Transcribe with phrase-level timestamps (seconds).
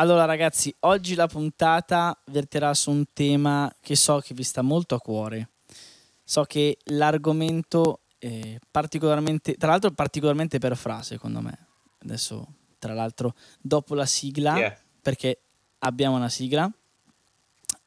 [0.00, 4.94] Allora ragazzi, oggi la puntata verterà su un tema che so che vi sta molto
[4.94, 5.50] a cuore.
[6.24, 11.66] So che l'argomento è particolarmente, tra l'altro particolarmente per Fra, secondo me.
[11.98, 12.46] Adesso,
[12.78, 14.78] tra l'altro, dopo la sigla, Yeah.
[15.02, 15.42] perché
[15.80, 16.70] abbiamo una sigla,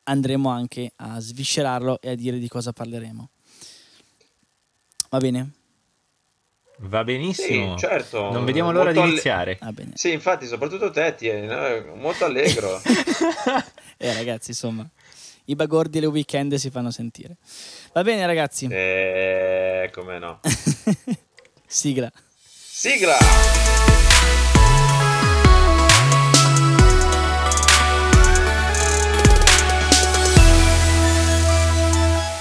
[0.03, 3.29] andremo anche a sviscerarlo e a dire di cosa parleremo.
[5.09, 5.51] Va bene?
[6.83, 7.77] Sì, Va benissimo.
[7.77, 8.29] certo.
[8.31, 9.57] Non vediamo l'ora Molto di alle- iniziare.
[9.61, 9.91] Va bene.
[9.95, 11.95] Sì, infatti, soprattutto te, tieni, no?
[11.95, 12.81] molto allegro.
[13.95, 14.85] Eh ragazzi, insomma,
[15.45, 17.37] i bagordi e le weekend si fanno sentire.
[17.93, 20.41] Va bene ragazzi, eh, come no.
[21.65, 22.11] sigla.
[22.45, 23.17] Sigla!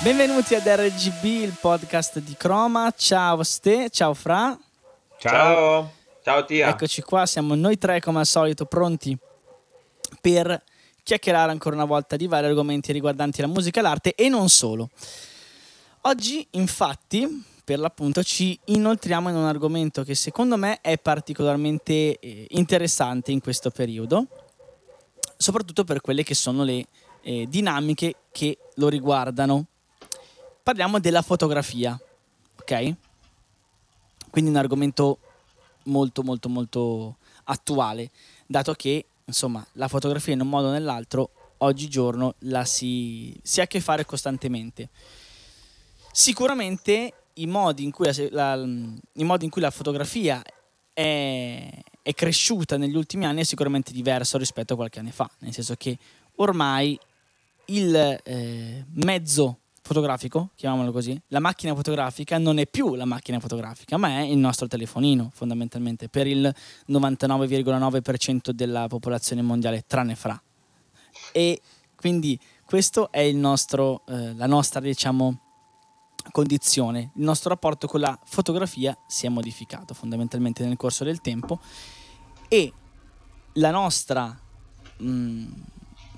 [0.02, 2.92] Benvenuti ad RGB, il podcast di Croma.
[2.96, 4.58] Ciao Ste, ciao Fra.
[5.16, 5.92] Ciao!
[6.24, 6.70] Ciao Tia!
[6.70, 9.16] Eccoci qua, siamo noi tre come al solito pronti
[10.20, 10.60] per
[11.04, 14.90] chiacchierare ancora una volta di vari argomenti riguardanti la musica e l'arte e non solo.
[16.00, 22.46] Oggi infatti, per l'appunto, ci inoltriamo in un argomento che secondo me è particolarmente eh,
[22.50, 24.26] interessante in questo periodo,
[25.36, 26.86] soprattutto per quelle che sono le
[27.22, 29.66] eh, dinamiche che lo riguardano.
[30.62, 32.00] Parliamo della fotografia,
[32.60, 32.94] ok?
[34.30, 35.18] Quindi un argomento
[35.84, 38.10] molto molto molto attuale,
[38.46, 43.64] dato che insomma la fotografia in un modo o nell'altro oggigiorno la si, si ha
[43.64, 44.88] a che fare costantemente.
[46.12, 48.64] Sicuramente i modi in cui la, la-
[49.24, 50.42] modi in cui la fotografia
[50.92, 51.70] è,
[52.02, 55.74] è cresciuta negli ultimi anni è sicuramente diverso rispetto a qualche anno fa, nel senso
[55.74, 55.98] che
[56.36, 56.96] ormai
[57.66, 63.96] il eh, mezzo fotografico, chiamiamolo così, la macchina fotografica non è più la macchina fotografica,
[63.96, 66.54] ma è il nostro telefonino, fondamentalmente, per il
[66.88, 70.40] 99,9% della popolazione mondiale, tranne fra.
[71.32, 71.60] E
[71.96, 75.40] quindi questo è il nostro, eh, la nostra, diciamo,
[76.30, 77.10] condizione.
[77.16, 81.60] Il nostro rapporto con la fotografia si è modificato fondamentalmente nel corso del tempo
[82.48, 82.72] e
[83.54, 84.38] la nostra
[84.98, 85.44] mh,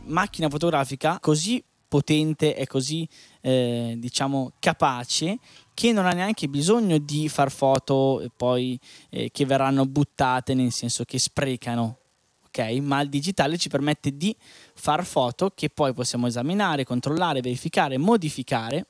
[0.04, 3.08] macchina fotografica così potente e così
[3.46, 5.38] eh, diciamo capace
[5.74, 11.04] che non ha neanche bisogno di far foto poi eh, che verranno buttate nel senso
[11.04, 11.98] che sprecano
[12.46, 12.58] ok?
[12.80, 14.34] Ma il digitale ci permette di
[14.72, 18.86] far foto che poi possiamo esaminare controllare verificare modificare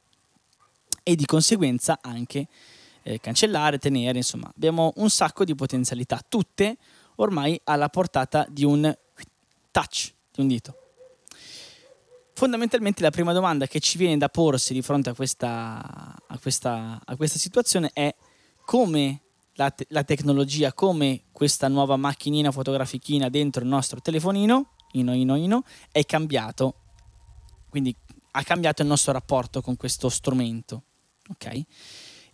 [1.02, 2.46] e di conseguenza anche
[3.02, 6.76] eh, cancellare tenere insomma abbiamo un sacco di potenzialità tutte
[7.16, 8.96] ormai alla portata di un
[9.72, 10.83] touch di un dito
[12.34, 17.00] fondamentalmente la prima domanda che ci viene da porsi di fronte a questa, a questa,
[17.02, 18.14] a questa situazione è
[18.64, 19.22] come
[19.54, 25.36] la, te- la tecnologia, come questa nuova macchinina fotografichina dentro il nostro telefonino, ino ino
[25.36, 26.74] ino, è cambiato,
[27.68, 27.94] quindi
[28.32, 30.82] ha cambiato il nostro rapporto con questo strumento,
[31.28, 31.62] ok?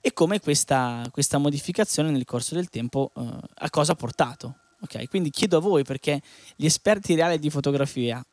[0.00, 3.22] E come questa, questa modificazione nel corso del tempo eh,
[3.54, 5.08] a cosa ha portato, ok?
[5.10, 6.22] Quindi chiedo a voi perché
[6.56, 8.24] gli esperti reali di fotografia,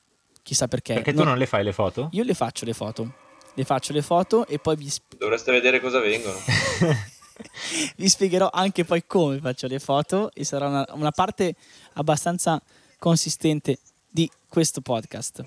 [0.47, 2.07] chissà perché, Perché tu non- non le fai le foto?
[2.13, 3.13] io le faccio le foto.
[3.53, 6.37] Le faccio le foto e poi vi, sp- Dovreste vedere cosa vengono.
[7.97, 11.55] vi spiegherò anche poi come faccio le foto e sarà una, una parte
[11.95, 12.61] abbastanza
[12.97, 15.43] consistente di questo podcast.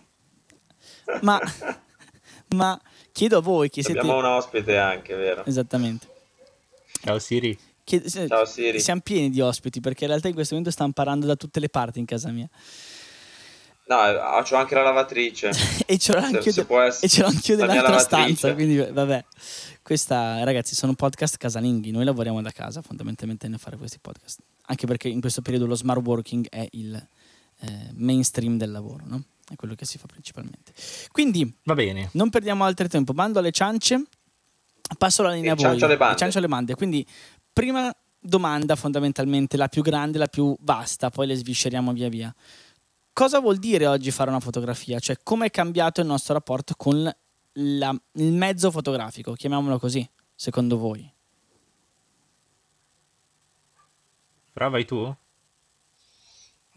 [1.22, 1.40] Ma,
[2.56, 2.78] ma
[3.10, 4.00] chiedo a voi che siete...
[4.00, 5.42] Abbiamo un ospite anche, vero?
[5.46, 6.08] Esattamente.
[7.02, 7.58] Ciao Siri.
[7.84, 8.80] Chied- Ciao Siri.
[8.80, 11.70] Siamo pieni di ospiti perché in realtà in questo momento stanno parlando da tutte le
[11.70, 12.48] parti in casa mia.
[13.90, 15.50] No, eh, c'ho anche la lavatrice.
[15.84, 18.00] e ce l'ho Se- anche, se de- e ce l'ho io la lavatrice.
[18.00, 18.54] stanza.
[18.54, 19.24] Quindi, vabbè,
[19.82, 21.90] questa, ragazzi, sono podcast casalinghi.
[21.90, 24.38] Noi lavoriamo da casa fondamentalmente nel fare questi podcast.
[24.66, 26.94] Anche perché in questo periodo lo smart working è il
[27.62, 29.24] eh, mainstream del lavoro, no?
[29.50, 30.72] È quello che si fa principalmente.
[31.10, 32.10] Quindi, Va bene.
[32.12, 33.12] non perdiamo altro tempo.
[33.12, 34.04] Bando alle ciance.
[34.96, 35.96] Passo la linea a E voi.
[35.96, 36.14] bande.
[36.14, 36.74] E ciancio alle bande.
[36.76, 37.04] Quindi,
[37.52, 42.32] prima domanda fondamentalmente, la più grande, la più vasta, poi le svisceriamo via via.
[43.12, 44.98] Cosa vuol dire oggi fare una fotografia?
[44.98, 47.02] Cioè, come è cambiato il nostro rapporto con
[47.52, 49.32] la- il mezzo fotografico?
[49.32, 51.12] Chiamiamolo così, secondo voi.
[54.52, 55.14] Fra vai tu?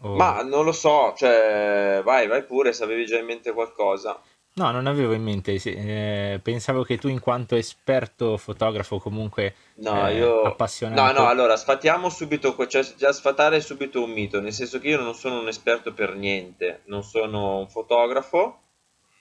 [0.00, 4.20] O- Ma non lo so, cioè, vai, vai pure se avevi già in mente qualcosa.
[4.56, 5.58] No, non avevo in mente.
[5.58, 10.42] sì, eh, pensavo che tu, in quanto esperto fotografo, comunque No, eh, io...
[10.42, 11.02] appassionato.
[11.02, 15.00] No, no, allora, sfatiamo subito, cioè già sfatare subito un mito, nel senso che io
[15.00, 18.60] non sono un esperto per niente, non sono un fotografo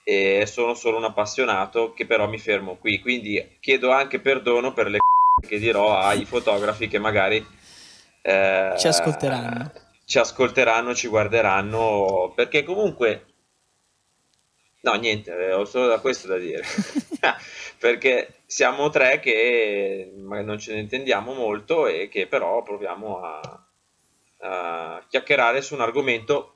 [0.04, 4.88] e sono solo un appassionato che però mi fermo qui, quindi chiedo anche perdono per
[4.90, 7.44] le c***o che dirò ai fotografi che magari...
[8.22, 9.72] eh, Ci ascolteranno.
[10.06, 13.26] ci ascolteranno, ci guarderanno, perché comunque...
[14.84, 16.64] No, niente, ho solo da questo da dire.
[17.80, 23.68] perché siamo tre che non ce ne intendiamo molto e che però proviamo a,
[24.40, 26.50] a chiacchierare su un argomento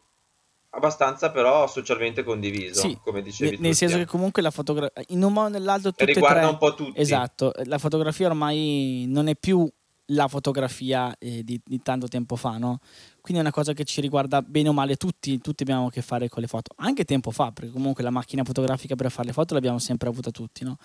[0.72, 5.24] abbastanza però socialmente condiviso, sì, come dicevi nel, nel senso che comunque la fotografia in
[5.24, 7.00] un modo o nell'altro tutte riguarda tre, un po' tutti.
[7.00, 9.68] Esatto, la fotografia ormai non è più
[10.08, 12.80] la fotografia eh, di, di, tanto tempo fa, no?
[13.22, 16.02] Quindi è una cosa che ci riguarda bene o male tutti, tutti abbiamo a che
[16.02, 19.34] fare con le foto, anche tempo fa, perché comunque la macchina fotografica per fare le
[19.34, 20.78] foto l'abbiamo sempre avuta tutti, no?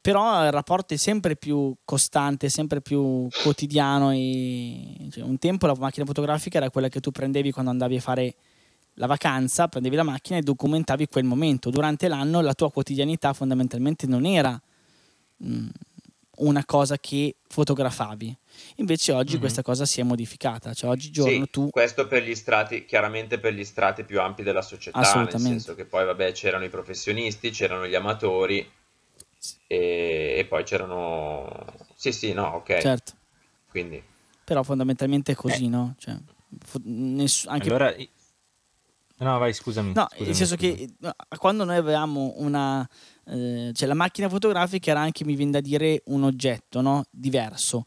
[0.00, 5.74] Però il rapporto è sempre più costante, sempre più quotidiano e cioè, un tempo la
[5.76, 8.34] macchina fotografica era quella che tu prendevi quando andavi a fare
[8.94, 11.70] la vacanza, prendevi la macchina e documentavi quel momento.
[11.70, 14.60] Durante l'anno la tua quotidianità fondamentalmente non era
[15.38, 15.68] mh, mm,
[16.38, 18.36] una cosa che fotografavi.
[18.76, 19.40] Invece oggi mm-hmm.
[19.40, 21.70] questa cosa si è modificata, cioè oggi giorno sì, tu...
[21.70, 25.84] Questo per gli strati, chiaramente per gli strati più ampi della società, nel senso che
[25.84, 28.68] poi vabbè c'erano i professionisti, c'erano gli amatori
[29.66, 31.64] e, e poi c'erano...
[31.94, 32.78] Sì, sì, no, ok.
[32.80, 33.12] Certo.
[33.70, 34.02] Quindi...
[34.44, 35.68] Però fondamentalmente è così, eh.
[35.68, 35.94] no?
[35.98, 36.16] Cioè,
[36.82, 37.68] ness- anche...
[37.68, 37.94] Allora
[39.18, 39.92] No, vai, scusami.
[39.94, 40.96] No, scusami, nel senso scusami.
[41.00, 42.88] che quando noi avevamo una...
[43.30, 47.04] Eh, cioè la macchina fotografica era anche, mi viene da dire, un oggetto no?
[47.10, 47.84] diverso.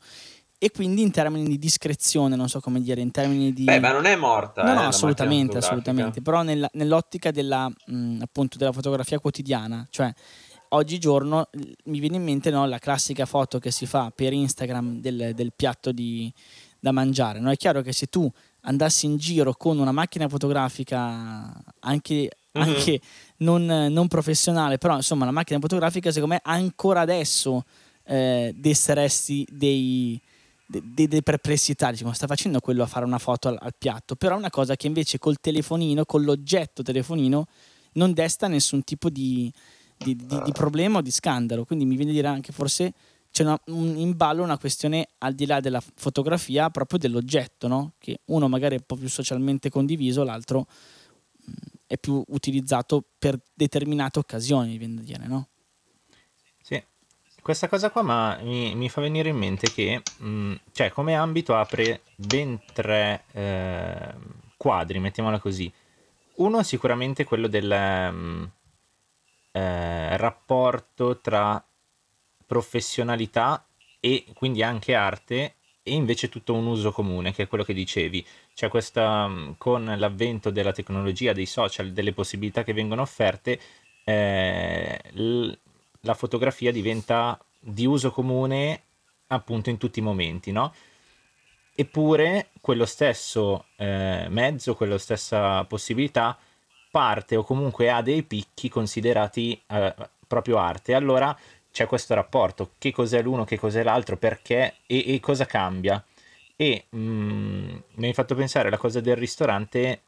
[0.58, 3.64] E quindi in termini di discrezione, non so come dire, in termini di...
[3.64, 4.62] Beh, ma non è morta.
[4.62, 6.22] No, eh, no, assolutamente, assolutamente.
[6.22, 10.14] Però nella, nell'ottica della, mh, appunto, della fotografia quotidiana, cioè
[10.74, 11.50] oggigiorno
[11.86, 15.52] mi viene in mente no, la classica foto che si fa per Instagram del, del
[15.56, 16.32] piatto di,
[16.80, 17.40] da mangiare.
[17.40, 17.50] No?
[17.50, 22.68] È chiaro che se tu andassi in giro con una macchina fotografica anche, mm-hmm.
[22.68, 23.02] anche
[23.42, 27.64] non, non, professionale, però insomma una macchina fotografica secondo me ancora adesso
[28.06, 30.20] eh, desseresti dei,
[30.66, 33.74] de, de, delle perplessità, dici ma sta facendo quello a fare una foto al, al,
[33.78, 37.48] piatto, però è una cosa che invece col telefonino, con l'oggetto telefonino
[37.94, 39.52] non desta nessun tipo di,
[39.98, 42.94] di, di, di problema o di scandalo, quindi mi viene a dire anche forse
[43.32, 47.94] c'è una, un, in ballo una questione al di là della fotografia, proprio dell'oggetto, no?
[47.98, 50.68] che uno magari è un po' più socialmente condiviso, l'altro
[51.92, 55.50] è più utilizzato per determinate occasioni, viene da dire, no?
[56.62, 56.82] Sì,
[57.42, 62.04] questa cosa qua mi, mi, fa venire in mente che mh, cioè, come ambito apre
[62.16, 64.14] ben tre eh,
[64.56, 65.70] quadri, mettiamola così.
[66.36, 68.52] Uno sicuramente quello del mh,
[69.52, 71.62] eh, rapporto tra
[72.46, 73.66] professionalità
[74.00, 78.26] e quindi anche arte e invece tutto un uso comune, che è quello che dicevi.
[78.54, 83.60] Cioè questa, mm, con l'avvento della tecnologia, dei social, delle possibilità che vengono offerte,
[84.04, 85.52] eh, l-
[86.02, 88.82] la fotografia diventa di uso comune
[89.28, 90.74] appunto in tutti i momenti, no?
[91.74, 96.38] Eppure quello stesso eh, mezzo, quella stessa possibilità
[96.92, 99.96] parte o comunque ha dei picchi considerati eh,
[100.28, 100.94] proprio arte.
[100.94, 101.36] Allora
[101.72, 106.04] c'è questo rapporto, che cos'è l'uno, che cos'è l'altro, perché e, e cosa cambia.
[106.62, 110.02] E mh, mm, mi hai fatto pensare alla cosa del ristorante,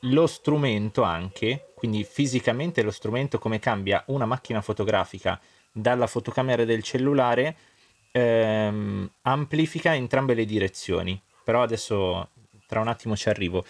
[0.00, 5.40] lo strumento anche, quindi fisicamente lo strumento, come cambia una macchina fotografica
[5.70, 7.56] dalla fotocamera del cellulare,
[8.10, 11.22] ehm, amplifica entrambe le direzioni.
[11.44, 12.30] Però adesso
[12.66, 13.64] tra un attimo ci arrivo.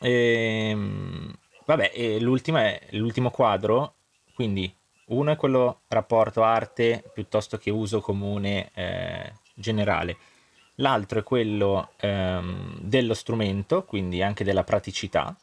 [0.00, 1.34] Ehm,
[1.66, 3.96] vabbè, e l'ultima è l'ultimo quadro,
[4.34, 4.74] quindi
[5.08, 10.16] uno è quello rapporto arte piuttosto che uso comune eh, generale.
[10.76, 15.36] L'altro è quello ehm, dello strumento, quindi anche della praticità.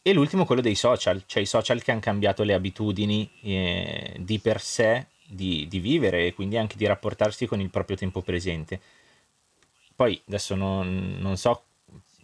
[0.00, 4.38] E l'ultimo quello dei social, cioè i social che hanno cambiato le abitudini eh, di
[4.38, 8.80] per sé di, di, vivere e quindi anche di rapportarsi con il proprio tempo presente.
[9.94, 11.64] Poi adesso non, non so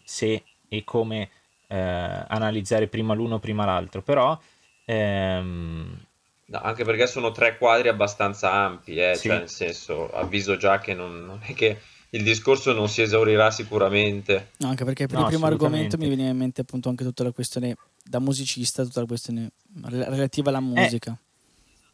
[0.02, 1.28] se e come
[1.66, 4.38] eh, analizzare prima l'uno prima l'altro, però
[4.84, 6.06] Ehm...
[6.46, 9.14] No, anche perché sono tre quadri abbastanza ampi, eh?
[9.14, 9.28] sì.
[9.28, 11.78] cioè nel senso, avviso già che non, non, è che
[12.10, 14.50] il discorso non si esaurirà sicuramente.
[14.58, 17.24] No, anche perché per no, il primo argomento mi viene in mente appunto anche tutta
[17.24, 19.50] la questione da musicista, tutta la questione
[19.82, 21.12] relativa alla eh, musica.
[21.12, 21.24] Eh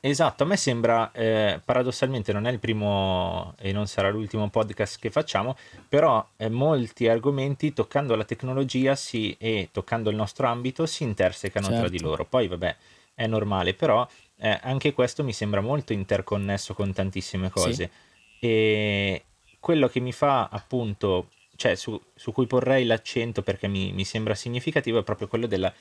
[0.02, 4.98] Esatto, a me sembra, eh, paradossalmente non è il primo e non sarà l'ultimo podcast
[4.98, 10.86] che facciamo, però eh, molti argomenti toccando la tecnologia si, e toccando il nostro ambito
[10.86, 11.80] si intersecano certo.
[11.80, 12.24] tra di loro.
[12.24, 12.76] Poi vabbè,
[13.14, 14.08] è normale, però
[14.40, 17.90] eh, anche questo mi sembra molto interconnesso con tantissime cose.
[18.38, 18.46] Sì.
[18.46, 19.24] E
[19.60, 24.34] quello che mi fa appunto, cioè su, su cui porrei l'accento perché mi, mi sembra
[24.34, 25.72] significativo è proprio quello della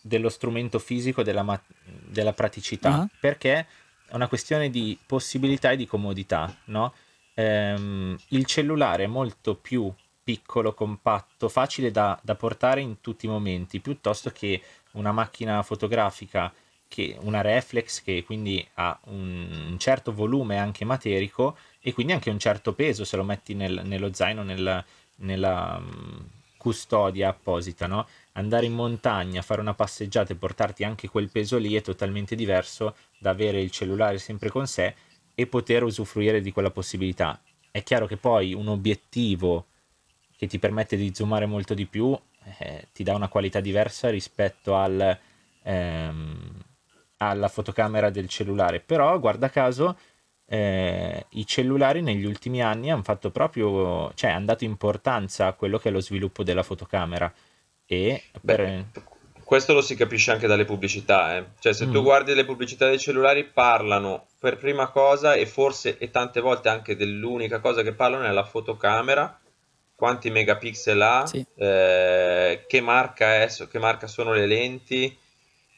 [0.00, 3.08] dello strumento fisico, della, ma- della praticità, uh-huh.
[3.20, 3.66] perché è
[4.14, 6.94] una questione di possibilità e di comodità, no?
[7.34, 9.92] Ehm, il cellulare è molto più
[10.22, 16.52] piccolo, compatto, facile da, da portare in tutti i momenti, piuttosto che una macchina fotografica
[16.90, 22.38] che una reflex che quindi ha un certo volume anche materico e quindi anche un
[22.40, 24.84] certo peso se lo metti nel, nello zaino, nel,
[25.18, 28.08] nella um, custodia apposita, no?
[28.32, 32.96] Andare in montagna, fare una passeggiata e portarti anche quel peso lì è totalmente diverso
[33.18, 34.92] da avere il cellulare sempre con sé
[35.32, 37.40] e poter usufruire di quella possibilità.
[37.70, 39.66] È chiaro che poi un obiettivo
[40.36, 42.18] che ti permette di zoomare molto di più
[42.58, 45.16] eh, ti dà una qualità diversa rispetto al,
[45.62, 46.64] ehm,
[47.22, 49.96] alla fotocamera del cellulare, però guarda caso
[50.46, 55.78] eh, i cellulari negli ultimi anni hanno fatto proprio, cioè hanno dato importanza a quello
[55.78, 57.32] che è lo sviluppo della fotocamera
[57.86, 58.62] e per...
[58.62, 58.84] Beh,
[59.44, 61.44] questo lo si capisce anche dalle pubblicità, eh.
[61.58, 61.92] cioè se mm.
[61.92, 66.68] tu guardi le pubblicità dei cellulari parlano per prima cosa e forse e tante volte
[66.68, 69.40] anche dell'unica cosa che parlano è la fotocamera,
[69.96, 71.44] quanti megapixel ha, sì.
[71.56, 75.18] eh, che marca è, che marca sono le lenti,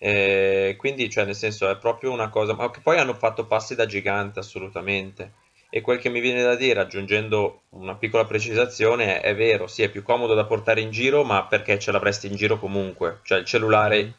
[0.04, 3.76] eh, quindi, cioè, nel senso, è proprio una cosa, ma che poi hanno fatto passi
[3.76, 5.34] da gigante assolutamente.
[5.70, 9.84] E quel che mi viene da dire, aggiungendo una piccola precisazione, è, è vero, sì,
[9.84, 13.20] è più comodo da portare in giro, ma perché ce l'avresti in giro comunque.
[13.22, 14.10] Cioè, il cellulare mm.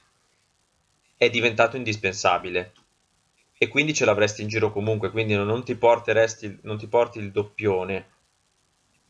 [1.17, 2.71] è diventato indispensabile
[3.57, 7.29] e quindi ce l'avresti in giro comunque, quindi non ti, porteresti, non ti porti il
[7.29, 8.07] doppione,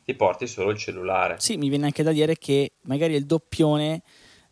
[0.03, 1.35] ti porti solo il cellulare.
[1.37, 4.01] Sì, mi viene anche da dire che magari il doppione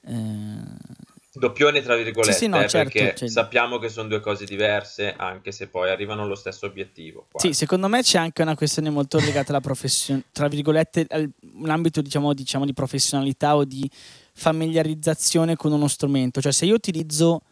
[0.06, 1.00] eh,
[1.34, 3.30] Doppione tra virgolette, sì, sì, no, eh, certo, perché cioè...
[3.30, 7.28] sappiamo che sono due cose diverse, anche se poi arrivano allo stesso obiettivo.
[7.32, 7.48] Quasi.
[7.48, 11.08] Sì, secondo me c'è anche una questione molto legata alla professione, tra virgolette,
[11.54, 13.90] un ambito diciamo, diciamo, di professionalità o di
[14.34, 16.42] familiarizzazione con uno strumento.
[16.42, 17.44] Cioè, se io utilizzo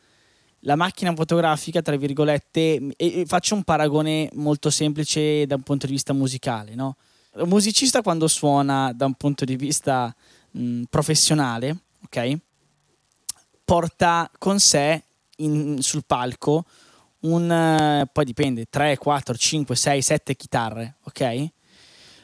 [0.63, 5.93] la macchina fotografica, tra virgolette, e faccio un paragone molto semplice da un punto di
[5.93, 6.97] vista musicale, no?
[7.35, 10.13] Un musicista quando suona da un punto di vista
[10.51, 12.37] mh, professionale, ok?
[13.69, 15.03] Porta con sé
[15.37, 16.65] in, sul palco
[17.19, 21.47] un, eh, poi dipende, 3, 4, 5, 6, 7 chitarre, ok?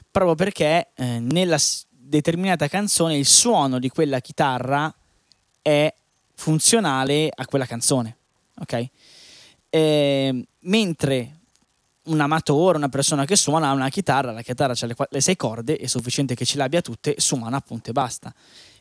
[0.10, 4.92] Proprio perché eh, nella determinata canzone il suono di quella chitarra
[5.62, 5.94] è
[6.34, 8.18] funzionale a quella canzone,
[8.62, 8.88] ok?
[9.70, 11.40] Eh, mentre
[12.06, 15.78] un amatore, una persona che suona una chitarra, la chitarra ha le, le sei corde,
[15.78, 18.34] è sufficiente che ce le abbia tutte, suona appunto e basta.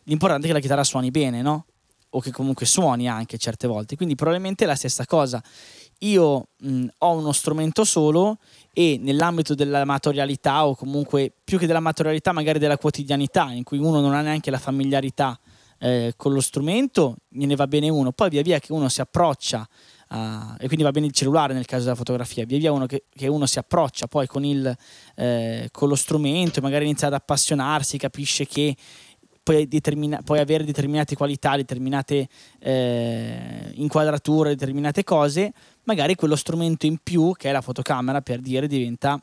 [0.04, 1.66] L'importante è che la chitarra suoni bene, no?
[2.14, 3.97] O che comunque suoni anche certe volte.
[3.97, 5.42] Quindi probabilmente è la stessa cosa.
[6.00, 8.38] Io mh, ho uno strumento solo
[8.73, 14.14] e nell'ambito dell'amatorialità o comunque più che dell'amatorialità magari della quotidianità in cui uno non
[14.14, 15.38] ha neanche la familiarità
[15.78, 18.12] eh, con lo strumento, gliene va bene uno.
[18.12, 19.68] Poi via via che uno si approccia
[20.06, 23.06] Uh, e quindi va bene il cellulare nel caso della fotografia, via via uno che,
[23.12, 24.73] che uno si approccia poi con, il,
[25.16, 28.76] eh, con lo strumento, magari inizia ad appassionarsi, capisce che
[29.44, 35.52] puoi, determina- puoi avere determinate qualità, determinate eh, inquadrature, determinate cose,
[35.84, 39.22] magari quello strumento in più, che è la fotocamera, per dire, diventa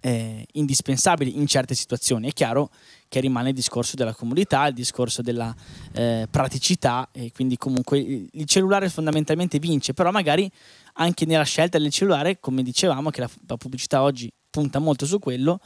[0.00, 2.28] eh, indispensabile in certe situazioni.
[2.28, 2.70] È chiaro
[3.08, 5.54] che rimane il discorso della comodità, il discorso della
[5.92, 10.50] eh, praticità e quindi comunque il cellulare fondamentalmente vince, però magari
[10.94, 15.20] anche nella scelta del cellulare, come dicevamo, che la, la pubblicità oggi punta molto su
[15.20, 15.60] quello,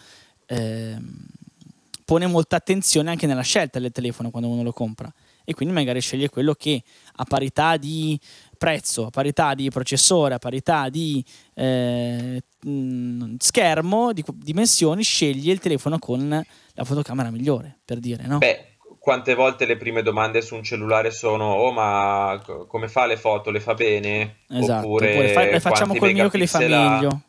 [0.46, 1.26] ehm,
[2.08, 5.12] pone molta attenzione anche nella scelta del telefono quando uno lo compra
[5.44, 6.82] e quindi magari sceglie quello che
[7.16, 8.18] a parità di
[8.56, 11.22] prezzo, a parità di processore, a parità di
[11.52, 12.42] eh,
[13.36, 18.38] schermo, di dimensioni, sceglie il telefono con la fotocamera migliore, per dire, no?
[18.38, 23.18] Beh, quante volte le prime domande su un cellulare sono oh ma come fa le
[23.18, 24.38] foto, le fa bene?
[24.48, 27.20] Esatto, oppure, oppure fa, le facciamo col mio che le fa meglio.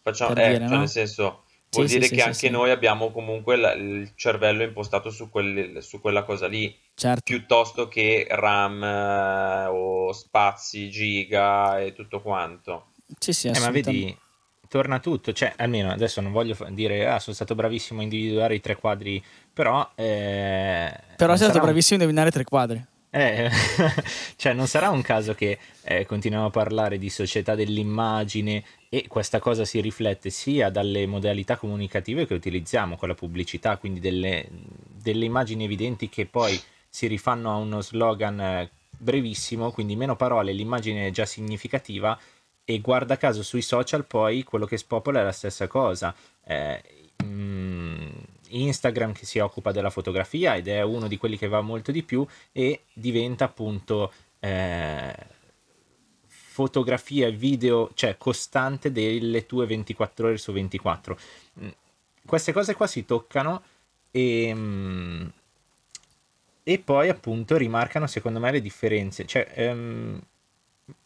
[0.00, 0.78] Facciamo, eh, dire, cioè no?
[0.78, 1.43] nel senso
[1.74, 5.28] Vuol sì, dire sì, che sì, anche noi abbiamo comunque la, il cervello impostato su,
[5.30, 7.22] quelle, su quella cosa lì, certo.
[7.24, 12.92] piuttosto che RAM eh, o spazi, giga e tutto quanto.
[13.18, 14.16] Sì, sì, eh, ma vedi,
[14.68, 18.60] torna tutto, cioè almeno adesso non voglio dire ah sono stato bravissimo a individuare i
[18.60, 19.88] tre quadri, però...
[19.94, 22.84] Eh, però sei stato bravissimo a indovinare tre quadri.
[23.16, 23.48] Eh,
[24.34, 29.38] cioè non sarà un caso che eh, continuiamo a parlare di società dell'immagine e questa
[29.38, 35.26] cosa si riflette sia dalle modalità comunicative che utilizziamo con la pubblicità, quindi delle, delle
[35.26, 41.06] immagini evidenti che poi si rifanno a uno slogan eh, brevissimo, quindi meno parole, l'immagine
[41.06, 42.18] è già significativa
[42.64, 46.12] e guarda caso sui social poi quello che spopola è la stessa cosa.
[46.44, 46.82] Eh,
[47.24, 48.08] mm,
[48.54, 52.02] Instagram che si occupa della fotografia ed è uno di quelli che va molto di
[52.02, 55.14] più e diventa appunto eh,
[56.26, 61.18] fotografia e video, cioè costante delle tue 24 ore su 24.
[61.60, 61.68] Mm,
[62.24, 63.62] queste cose qua si toccano
[64.10, 65.26] E, mm,
[66.66, 69.26] e poi appunto rimarcano secondo me le differenze.
[69.26, 70.20] Cioè, ehm,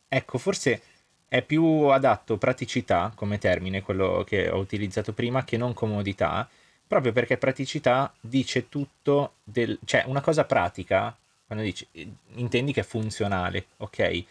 [0.09, 0.83] ecco, forse
[1.29, 6.49] è più adatto praticità come termine, quello che ho utilizzato prima, che non comodità,
[6.89, 9.79] proprio perché praticità dice tutto del...
[9.85, 11.17] cioè una cosa pratica,
[11.47, 11.87] quando dici,
[12.35, 14.25] intendi che è funzionale, ok?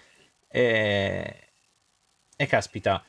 [0.50, 1.36] E,
[2.36, 3.04] e caspita,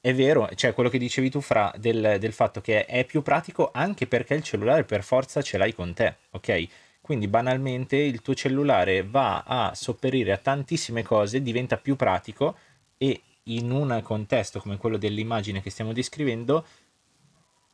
[0.00, 3.70] è vero, cioè quello che dicevi tu fra del, del fatto che è più pratico
[3.72, 6.68] anche perché il cellulare per forza ce l'hai con te, ok?
[7.00, 12.56] Quindi banalmente il tuo cellulare va a sopperire a tantissime cose, diventa più pratico
[12.96, 16.64] e in un contesto come quello dell'immagine che stiamo descrivendo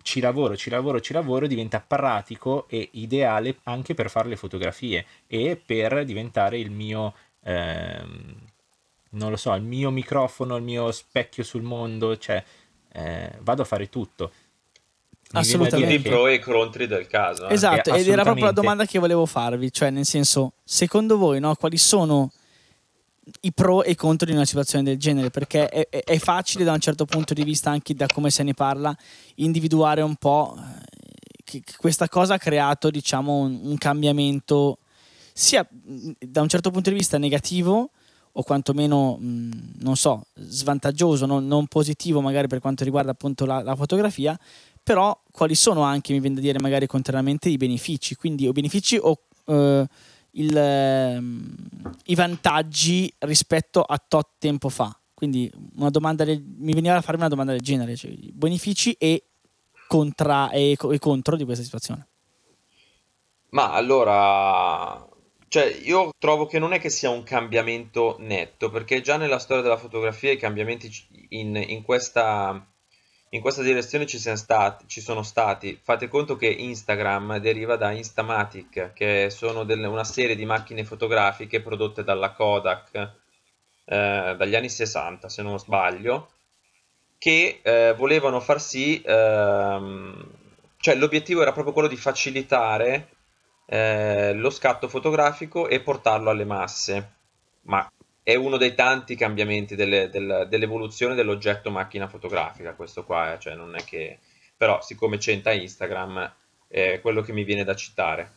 [0.05, 5.07] ci lavoro, ci lavoro, ci lavoro, diventa pratico e ideale anche per fare le fotografie
[5.27, 8.35] e per diventare il mio, ehm,
[9.11, 12.45] non lo so, il mio microfono, il mio specchio sul mondo, cioè
[12.93, 14.31] eh, vado a fare tutto.
[15.33, 15.95] Mi Assolutamente.
[15.95, 17.49] I pro e i contri del caso.
[17.49, 17.55] Eh?
[17.55, 21.55] Esatto, ed era proprio la domanda che volevo farvi, cioè nel senso, secondo voi no,
[21.55, 22.31] quali sono
[23.41, 26.73] i pro e i contro di una situazione del genere, perché è, è, facile da
[26.73, 28.95] un certo punto di vista, anche da come se ne parla,
[29.37, 34.79] individuare un po' eh, che questa cosa ha creato diciamo, un, un, cambiamento
[35.33, 37.91] sia da un certo punto di vista negativo
[38.33, 39.51] o quantomeno, mh,
[39.81, 44.39] non so, svantaggioso, non, non, positivo magari per quanto riguarda appunto la, la fotografia,
[44.83, 48.99] però quali sono anche, mi viene da dire magari contrariamente, i benefici, quindi o benefici
[49.01, 49.19] o...
[49.47, 49.87] Eh,
[50.35, 51.55] il, ehm,
[52.07, 54.97] i vantaggi rispetto a tot tempo fa.
[55.13, 58.93] Quindi una domanda del, mi veniva a farmi una domanda del genere, cioè i benefici
[58.93, 59.25] e,
[59.87, 62.09] contra, e, e contro di questa situazione.
[63.51, 65.07] Ma allora,
[65.47, 69.63] cioè, io trovo che non è che sia un cambiamento netto, perché già nella storia
[69.63, 70.91] della fotografia i cambiamenti
[71.29, 72.74] in, in questa
[73.35, 75.79] in questa direzione ci, stati, ci, sono stati.
[75.83, 81.61] Fate conto che Instagram deriva da Instamatic, che sono delle, una serie di macchine fotografiche
[81.61, 82.95] prodotte dalla Kodak
[83.87, 86.31] eh, dagli anni 60, se non sbaglio,
[87.19, 90.31] che eh, volevano far sì, ehm,
[90.77, 93.09] cioè l'obiettivo era proprio quello di facilitare
[93.67, 97.11] eh, lo scatto fotografico e portarlo alle masse.
[97.63, 97.91] Ma
[98.25, 103.55] è uno dei tanti cambiamenti delle, del, dell'evoluzione dell'oggetto macchina fotografica, questo qua, eh, cioè
[103.55, 104.19] non è che...
[104.57, 106.35] però siccome c'entra Instagram
[106.67, 108.33] è quello che mi viene da citare.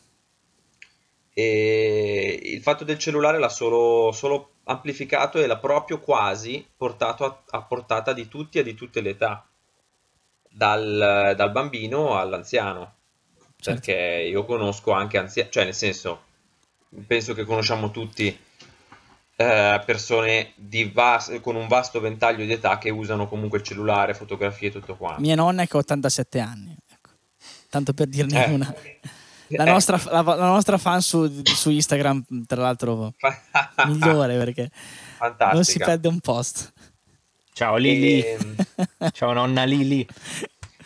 [1.33, 7.43] E il fatto del cellulare l'ha solo, solo amplificato e l'ha proprio quasi portato a,
[7.51, 9.47] a, portata di tutti e di tutte le età,
[10.49, 12.95] dal, dal bambino all'anziano.
[13.57, 13.79] Certo.
[13.79, 16.23] Perché io conosco anche anziani, cioè nel senso,
[17.07, 18.37] penso che conosciamo tutti
[19.39, 20.53] eh, persone
[20.91, 24.95] vas- con un vasto ventaglio di età che usano comunque il cellulare, fotografie e tutto
[24.95, 25.21] quanto.
[25.21, 27.11] Mia nonna che ha 87 anni, ecco.
[27.69, 28.51] tanto per dirne eh.
[28.51, 28.75] una.
[29.51, 33.13] La nostra, la, la nostra, fan su, su, Instagram, tra l'altro,
[33.87, 34.69] migliore perché
[35.15, 35.53] Fantastica.
[35.53, 36.73] non si perde un post.
[37.53, 38.21] Ciao Lili.
[38.21, 38.37] E...
[38.37, 40.05] Ehm, Ciao nonna Lili.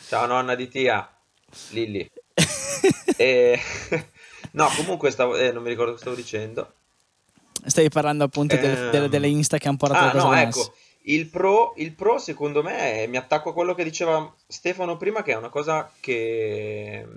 [0.07, 1.09] Ciao nonna di Tia.
[1.69, 2.07] Lili.
[3.17, 3.59] e...
[4.51, 6.71] No, comunque stavo, eh, non mi ricordo cosa stavo dicendo.
[7.65, 10.73] Stavi parlando appunto del, del, delle ehm, Insta che hanno portato ah, no, ecco.
[11.03, 15.31] Il pro, il pro, secondo me, mi attacco a quello che diceva Stefano prima, che
[15.31, 17.07] è una cosa che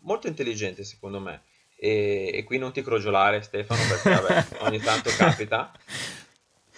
[0.00, 1.42] molto intelligente, secondo me.
[1.78, 5.70] E, e qui non ti crogiolare, Stefano, perché vabbè, ogni tanto capita.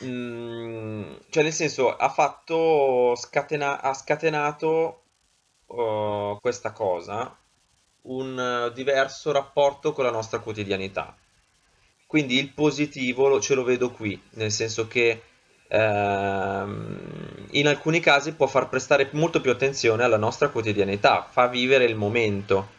[0.05, 5.03] Mm, cioè, nel senso, ha fatto scatena- ha scatenato
[5.67, 7.37] uh, questa cosa
[8.03, 11.17] un diverso rapporto con la nostra quotidianità
[12.09, 15.21] quindi il positivo ce lo vedo qui, nel senso che
[15.69, 21.85] ehm, in alcuni casi può far prestare molto più attenzione alla nostra quotidianità, fa vivere
[21.85, 22.77] il momento.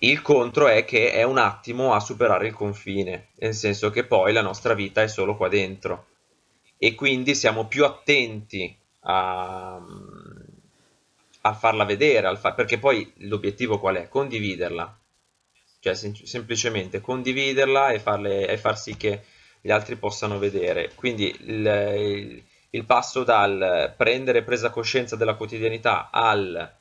[0.00, 4.30] Il contro è che è un attimo a superare il confine, nel senso che poi
[4.34, 6.08] la nostra vita è solo qua dentro
[6.76, 9.80] e quindi siamo più attenti a,
[11.40, 14.08] a farla vedere, fa- perché poi l'obiettivo qual è?
[14.08, 14.99] Condividerla
[15.80, 19.24] cioè sem- semplicemente condividerla e, farle, e, far sì che
[19.60, 20.92] gli altri possano vedere.
[20.94, 26.78] Quindi il, il, il passo dal prendere presa coscienza della quotidianità al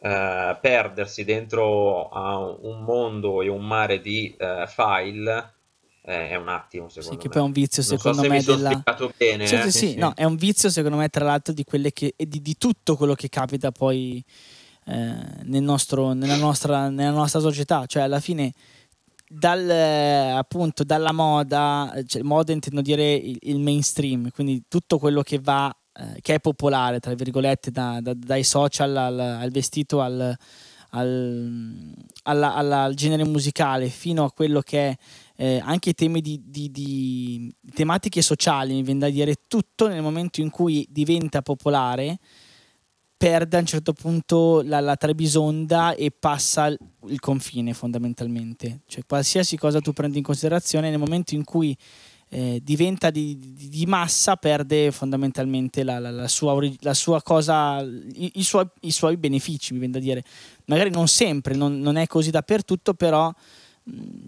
[0.00, 5.54] eh, perdersi dentro a un mondo e un mare di eh, file
[6.06, 7.22] eh, è un attimo secondo sì, me.
[7.22, 8.82] che poi è un vizio secondo so me mi della...
[9.16, 9.62] bene sì, eh?
[9.62, 12.56] sì, sì, sì, no, è un vizio secondo me tra l'altro di che di, di
[12.58, 18.20] tutto quello che capita poi eh, nel nostro, nella, nostra, nella nostra società, cioè alla
[18.20, 18.52] fine
[19.28, 25.38] dal, appunto, dalla moda, cioè moda intendo dire il, il, mainstream, quindi tutto quello che
[25.40, 30.36] va, eh, che è popolare, tra virgolette, da, da, dai social al, al vestito al,
[30.90, 31.94] al,
[32.24, 34.96] alla, alla, al genere musicale fino a quello che è
[35.36, 40.40] eh, anche temi di, di, di, tematiche sociali, mi viene da dire tutto nel momento
[40.40, 42.18] in cui diventa popolare,
[43.16, 48.80] perde a un certo punto la, la trebisonda e passa il, confine fondamentalmente.
[48.86, 51.76] Cioè qualsiasi cosa tu prendi in considerazione nel momento in cui
[52.28, 56.58] eh, diventa di, di, di, massa, perde fondamentalmente la, la, la, sua,
[56.92, 60.24] sua, cosa, i, i, suoi, i, suoi, benefici, mi viene da dire.
[60.66, 63.32] Magari non sempre, non, non è così dappertutto, però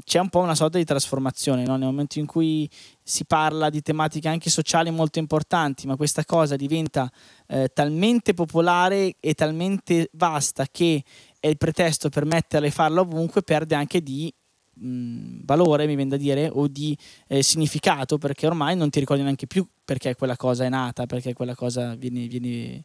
[0.05, 1.77] c'è un po' una sorta di trasformazione no?
[1.77, 2.69] nel momento in cui
[3.03, 7.11] si parla di tematiche anche sociali molto importanti, ma questa cosa diventa
[7.47, 11.03] eh, talmente popolare e talmente vasta che
[11.41, 14.33] è il pretesto per metterla e farla ovunque, perde anche di
[14.75, 16.97] mh, valore, mi viene da dire, o di
[17.29, 21.33] eh, significato, perché ormai non ti ricordi neanche più perché quella cosa è nata, perché
[21.33, 22.85] quella cosa viene, viene,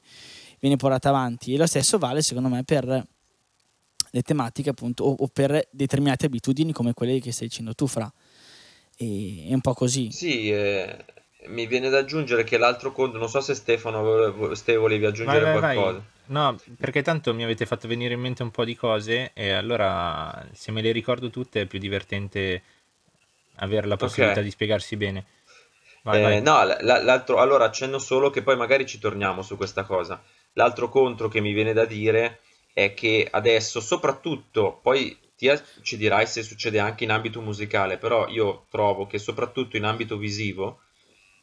[0.60, 1.54] viene portata avanti.
[1.54, 3.06] E lo stesso vale, secondo me, per
[4.12, 8.12] le tematiche, appunto, o, o per determinate abitudini come quelle che stai dicendo tu, Fra.
[8.96, 10.12] E, è un po' così.
[10.12, 10.96] Sì, eh,
[11.48, 15.60] mi viene da aggiungere che l'altro conto, non so se Stefano, Ste volevi aggiungere vai,
[15.60, 15.98] vai, qualcosa.
[15.98, 16.20] Vai.
[16.26, 20.48] No, perché tanto mi avete fatto venire in mente un po' di cose e allora
[20.54, 22.62] se me le ricordo tutte è più divertente
[23.56, 24.44] avere la possibilità okay.
[24.44, 25.26] di spiegarsi bene.
[26.04, 26.42] Vai, eh, vai.
[26.42, 30.22] No, l'altro, allora accenno solo che poi magari ci torniamo su questa cosa.
[30.54, 32.40] L'altro contro che mi viene da dire
[32.74, 35.50] è che adesso, soprattutto, poi ti,
[35.82, 40.18] ci dirai se succede anche in ambito musicale, però io trovo che soprattutto in ambito
[40.18, 40.82] visivo,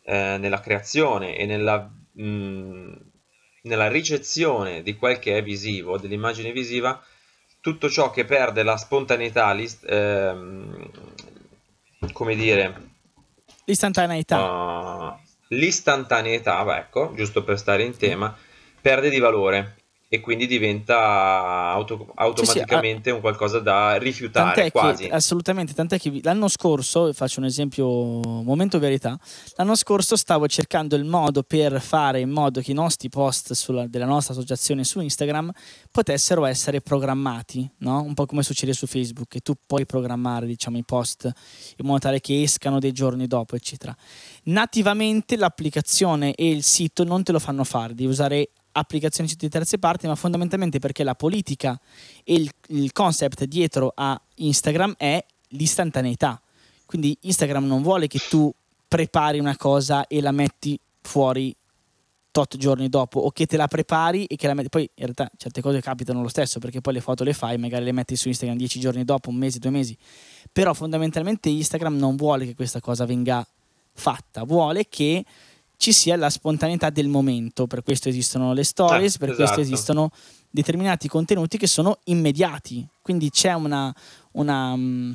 [0.05, 1.91] eh, nella creazione e nella...
[2.13, 2.93] Mh, mm,
[3.69, 7.01] nella ricezione di quel che è visivo, dell'immagine visiva,
[7.61, 10.91] tutto ciò che perde la spontaneità, ehm,
[12.13, 12.87] come dire...
[13.65, 14.43] L'istantaneità.
[14.43, 18.35] Uh, l'istantaneità, ecco, giusto per stare in tema,
[18.81, 19.77] perde di valore
[20.11, 25.05] e quindi diventa auto, automaticamente sì, sì, un qualcosa da rifiutare tant'è quasi.
[25.05, 29.19] Che, assolutamente, tant'è che l'anno scorso, faccio un esempio, momento verità,
[29.57, 33.87] l'anno scorso stavo cercando il modo per fare in modo che i nostri post sulla,
[33.87, 35.51] della nostra associazione su Instagram
[35.91, 38.01] potessero essere programmati, no?
[38.01, 41.31] un po' come succede su Facebook, che tu puoi programmare diciamo, i post
[41.77, 43.95] in modo tale che escano dei giorni dopo, eccetera.
[44.45, 49.79] Nativamente l'applicazione e il sito non te lo fanno fare, devi usare applicazioni di terze
[49.79, 51.79] parti, ma fondamentalmente perché la politica
[52.25, 56.41] e il, il concept dietro a Instagram è l'istantaneità.
[56.87, 58.53] Quindi Instagram non vuole che tu
[58.87, 61.55] prepari una cosa e la metti fuori
[62.31, 65.31] tot giorni dopo o che te la prepari e che la metti poi in realtà
[65.37, 68.29] certe cose capitano lo stesso perché poi le foto le fai magari le metti su
[68.29, 69.97] Instagram dieci giorni dopo un mese due mesi
[70.53, 73.47] però fondamentalmente Instagram non vuole che questa cosa venga
[73.93, 75.25] fatta vuole che
[75.79, 77.67] ci sia la spontaneità del momento.
[77.67, 79.45] Per questo esistono le stories, eh, per esatto.
[79.45, 80.11] questo esistono
[80.51, 82.87] determinati contenuti che sono immediati.
[83.01, 83.95] Quindi c'è una,
[84.33, 85.13] una, mm,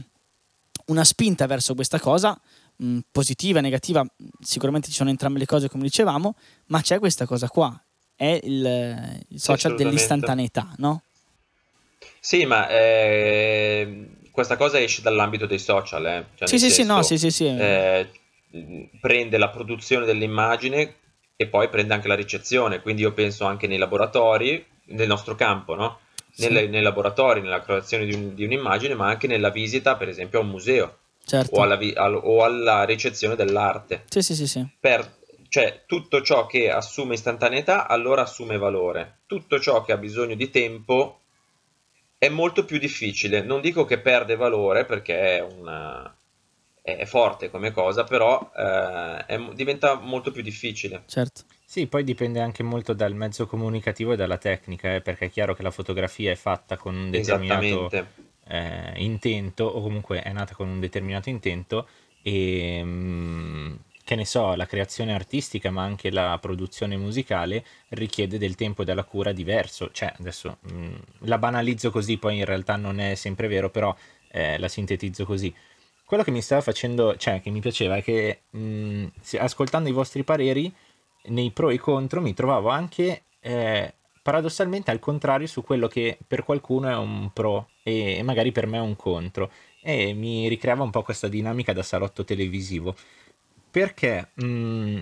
[0.85, 2.39] una spinta verso questa cosa,
[2.77, 4.05] mh, mm, positiva, negativa,
[4.39, 6.35] sicuramente ci sono entrambe le cose come dicevamo,
[6.67, 7.79] ma c'è questa cosa qua,
[8.15, 11.03] è il, il social dell'istantaneità, no?
[12.21, 16.25] Sì, ma eh, questa cosa esce dall'ambito dei social, eh?
[16.35, 17.47] cioè, sì, sì, senso, sì, no, sì, sì, sì.
[17.47, 18.09] Eh,
[18.99, 20.95] prende la produzione dell'immagine
[21.35, 25.75] e poi prende anche la ricezione, quindi io penso anche nei laboratori, nel nostro campo,
[25.75, 25.99] no?
[26.31, 26.43] Sì.
[26.43, 30.39] Nelle, nei laboratori, nella creazione di, un, di, un'immagine, ma anche nella visita, per esempio,
[30.39, 31.55] a un museo certo.
[31.55, 34.03] o, alla, al, o, alla, ricezione dell'arte.
[34.09, 34.67] Sì, sì, sì, sì.
[34.79, 35.17] Per,
[35.49, 39.19] cioè, tutto ciò che assume istantaneità, allora assume valore.
[39.27, 41.19] Tutto ciò che ha bisogno di tempo
[42.17, 43.41] è molto più difficile.
[43.41, 46.12] Non dico che perde valore perché è una
[46.83, 51.03] è forte come cosa, però eh, è, diventa molto più difficile.
[51.07, 51.43] Certo.
[51.65, 55.55] Sì, poi dipende anche molto dal mezzo comunicativo e dalla tecnica, eh, perché è chiaro
[55.55, 57.89] che la fotografia è fatta con un determinato
[58.47, 61.87] eh, intento, o comunque è nata con un determinato intento,
[62.21, 68.37] e mh, mm, che ne so, la creazione artistica, ma anche la produzione musicale richiede
[68.37, 69.89] del tempo e della cura diverso.
[69.91, 73.95] Cioè, adesso mh, mm, la banalizzo così, poi in realtà non è sempre vero, però
[74.29, 75.53] eh, la sintetizzo così
[76.13, 79.05] quello che mi stava facendo, cioè che mi piaceva è che mh,
[79.39, 80.71] ascoltando i vostri pareri
[81.29, 86.43] nei pro e contro mi trovavo anche eh, paradossalmente al contrario su quello che per
[86.43, 89.49] qualcuno è un pro e magari per me è un contro.
[89.81, 92.95] E mi ricreava un po' questa dinamica da salotto televisivo.
[93.71, 94.99] Perché mh,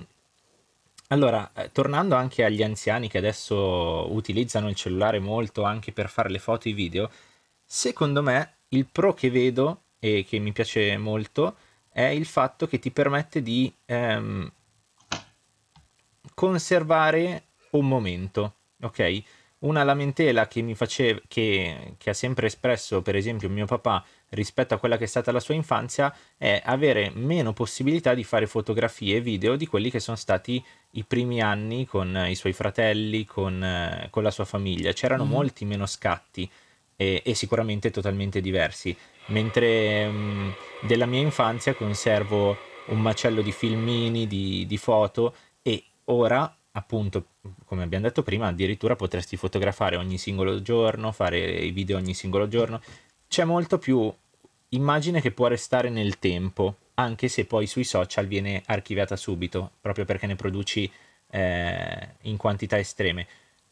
[1.08, 6.30] allora eh, tornando anche agli anziani che adesso utilizzano il cellulare molto anche per fare
[6.30, 7.12] le foto e i video
[7.65, 11.56] secondo me il pro che vedo e che mi piace molto
[11.92, 14.52] è il fatto che ti permette di ehm,
[16.34, 19.24] conservare un momento, ok?
[19.62, 24.74] una lamentela che mi faceva, che, che ha sempre espresso, per esempio, mio papà rispetto
[24.74, 29.18] a quella che è stata la sua infanzia, è avere meno possibilità di fare fotografie
[29.18, 34.08] e video di quelli che sono stati i primi anni con i suoi fratelli, con,
[34.10, 34.94] con la sua famiglia.
[34.94, 35.30] C'erano mm.
[35.30, 36.50] molti meno scatti
[36.96, 38.96] e, e, sicuramente totalmente diversi.
[39.28, 40.50] Mentre mh, mm,
[40.82, 42.58] della mia infanzia conservo
[42.88, 47.26] un macello di filmini, di, di foto e ora appunto,
[47.66, 52.48] come abbiamo detto prima, addirittura potresti fotografare ogni singolo giorno, fare i video ogni singolo
[52.48, 52.82] giorno.
[53.28, 54.12] C'è molto più
[54.70, 60.06] immagine che può restare nel tempo, anche se poi sui social viene archiviata subito, proprio
[60.06, 60.90] perché ne produci
[61.30, 63.28] eh, in quantità estreme.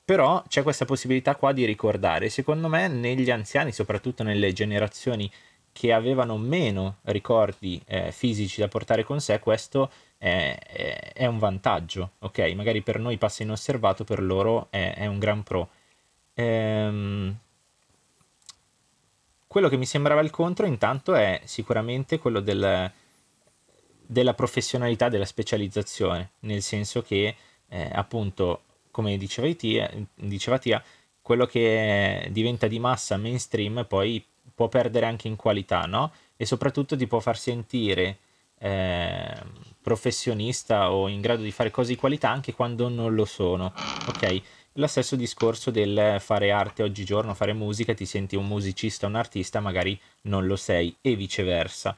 [0.09, 2.29] Però c'è questa possibilità qua di ricordare.
[2.29, 5.31] Secondo me negli anziani, soprattutto nelle generazioni
[5.71, 12.13] che avevano meno ricordi eh, fisici da portare con sé, questo è, è, un vantaggio,
[12.21, 12.39] ok?
[12.55, 15.69] Magari per noi passa inosservato, per loro è, è un gran pro.
[16.33, 17.37] Ehm,
[19.45, 22.91] quello che mi sembrava il contro intanto è sicuramente quello del,
[24.07, 27.35] della professionalità, della specializzazione, nel senso che
[27.67, 30.83] eh, appunto, come diceva Tia, diceva Tia,
[31.21, 34.23] quello che diventa di massa mainstream poi
[34.53, 36.11] può perdere anche in qualità, no?
[36.35, 38.17] E soprattutto ti può far sentire
[38.59, 39.37] eh,
[39.81, 43.73] professionista o in grado di fare cose di qualità anche quando non lo sono,
[44.07, 44.41] ok?
[44.73, 49.59] Lo stesso discorso del fare arte oggigiorno, fare musica, ti senti un musicista, un artista,
[49.59, 51.95] magari non lo sei e viceversa.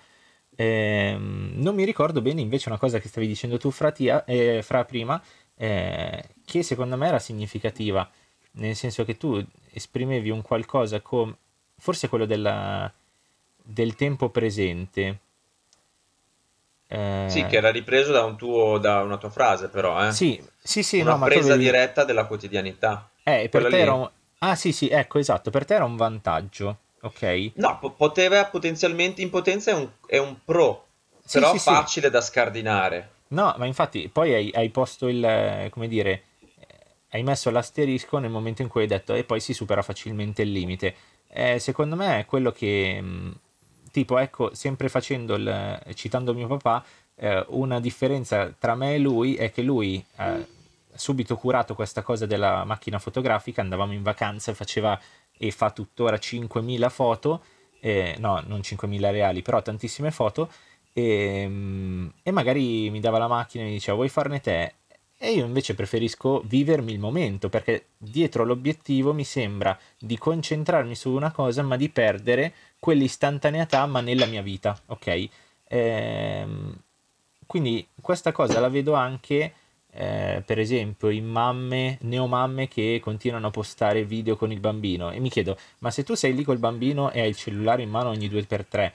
[0.53, 4.61] Eh, non mi ricordo bene invece una cosa che stavi dicendo tu fra, tia, eh,
[4.63, 5.21] fra prima,
[5.61, 8.09] eh, che secondo me era significativa,
[8.53, 9.43] nel senso che tu
[9.73, 11.35] esprimevi un qualcosa come
[11.77, 12.91] forse quello della,
[13.61, 15.19] del tempo presente.
[16.87, 20.07] Eh, sì, che era ripreso da, un tuo, da una tua frase, però.
[20.07, 20.11] Eh?
[20.11, 20.99] Sì, sì, sì.
[20.99, 21.65] Una no, presa avevi...
[21.65, 23.11] diretta della quotidianità.
[23.23, 24.09] Eh, per te era un...
[24.39, 27.51] Ah, sì, sì, ecco, esatto, per te era un vantaggio, ok?
[27.53, 30.87] No, po- poteva potenzialmente, in potenza è un, è un pro,
[31.23, 32.11] sì, però sì, facile sì.
[32.11, 33.09] da scardinare.
[33.31, 36.23] No, ma infatti poi hai, hai posto il, come dire,
[37.11, 40.51] hai messo l'asterisco nel momento in cui hai detto e poi si supera facilmente il
[40.51, 40.95] limite.
[41.27, 43.31] Eh, secondo me è quello che, mm,
[43.91, 46.83] tipo, ecco, sempre facendo il, citando mio papà,
[47.15, 50.39] eh, una differenza tra me e lui è che lui ha
[50.93, 54.99] subito curato questa cosa della macchina fotografica, andavamo in vacanza e faceva
[55.37, 57.43] e fa tuttora 5.000 foto,
[57.79, 60.51] eh, no, non 5.000 reali, però tantissime foto,
[60.93, 64.73] e, mm, e magari mi dava la macchina e mi diceva vuoi farne te?
[65.17, 71.11] E io invece preferisco vivermi il momento perché dietro l'obiettivo mi sembra di concentrarmi su
[71.11, 75.29] una cosa ma di perdere quell'istantaneità ma nella mia vita, ok?
[75.67, 76.75] Ehm,
[77.45, 79.53] quindi questa cosa la vedo anche
[79.93, 85.19] eh, per esempio in mamme, neomamme che continuano a postare video con il bambino e
[85.19, 88.09] mi chiedo ma se tu sei lì col bambino e hai il cellulare in mano
[88.09, 88.91] ogni 2x3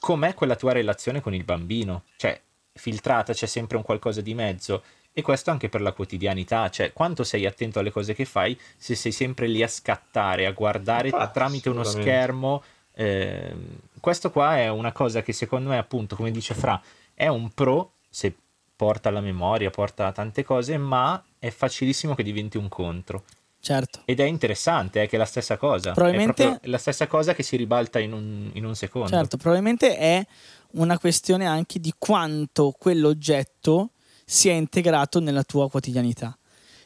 [0.00, 2.04] com'è quella tua relazione con il bambino?
[2.16, 2.40] Cioè
[2.72, 4.82] filtrata, c'è sempre un qualcosa di mezzo
[5.12, 8.94] e questo anche per la quotidianità, cioè quanto sei attento alle cose che fai se
[8.94, 12.62] sei sempre lì a scattare, a guardare Infatti, tramite uno schermo.
[12.92, 13.54] Eh,
[14.00, 16.80] questo qua è una cosa che secondo me, appunto, come dice Fra,
[17.12, 18.34] è un pro se
[18.76, 23.24] porta alla memoria, porta tante cose, ma è facilissimo che diventi un contro.
[23.60, 24.00] Certo.
[24.06, 25.92] Ed è interessante, è che è la stessa cosa.
[25.92, 26.60] Probabilmente...
[26.60, 29.08] È la stessa cosa che si ribalta in un, in un secondo.
[29.08, 30.24] Certo, probabilmente è
[30.72, 33.90] una questione anche di quanto quell'oggetto
[34.24, 36.36] sia integrato nella tua quotidianità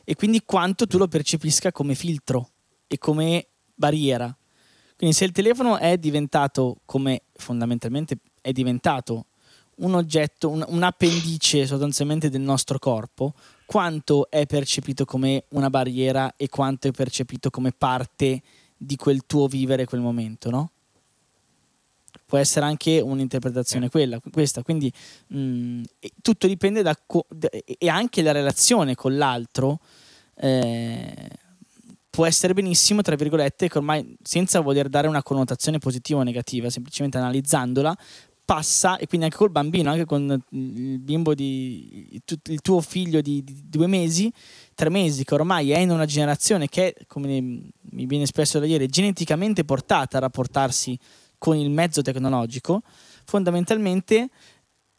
[0.03, 2.51] e quindi quanto tu lo percepisca come filtro
[2.87, 4.37] e come barriera.
[4.97, 9.27] Quindi se il telefono è diventato, come fondamentalmente è diventato,
[9.77, 13.35] un oggetto, un, un appendice sostanzialmente del nostro corpo,
[13.66, 18.42] quanto è percepito come una barriera e quanto è percepito come parte
[18.77, 20.70] di quel tuo vivere quel momento, no?
[22.27, 24.92] può essere anche un'interpretazione quella, questa, quindi
[25.29, 25.83] mh, mm,
[26.22, 27.27] tutto dipende da co-
[27.64, 29.79] e anche la relazione con l'altro
[30.37, 31.29] eh,
[32.11, 36.70] può essere benissimo, tra virgolette, che ormai senza voler dare una connotazione positiva o negativa,
[36.70, 37.96] semplicemente analizzandola,
[38.44, 43.42] passa, e quindi anche col bambino, anche con il bimbo di il tuo figlio di,
[43.42, 44.33] di, due mesi,
[44.74, 48.87] tre mesi, che ormai è in una generazione che, come mi viene spesso da dire,
[48.87, 50.98] geneticamente portata a rapportarsi
[51.38, 52.83] con il mezzo tecnologico,
[53.24, 54.28] fondamentalmente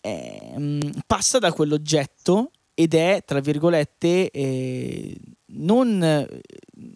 [0.01, 6.27] eh, passa da quell'oggetto ed è, tra virgolette, eh, non,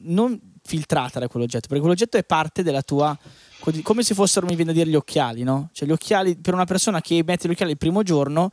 [0.02, 3.18] non, filtrata da quell'oggetto, perché quell'oggetto è parte della tua...
[3.82, 5.70] come se fossero, mi viene a dire, gli occhiali, no?
[5.74, 8.52] Cioè gli occhiali, per una persona che mette gli occhiali il primo giorno,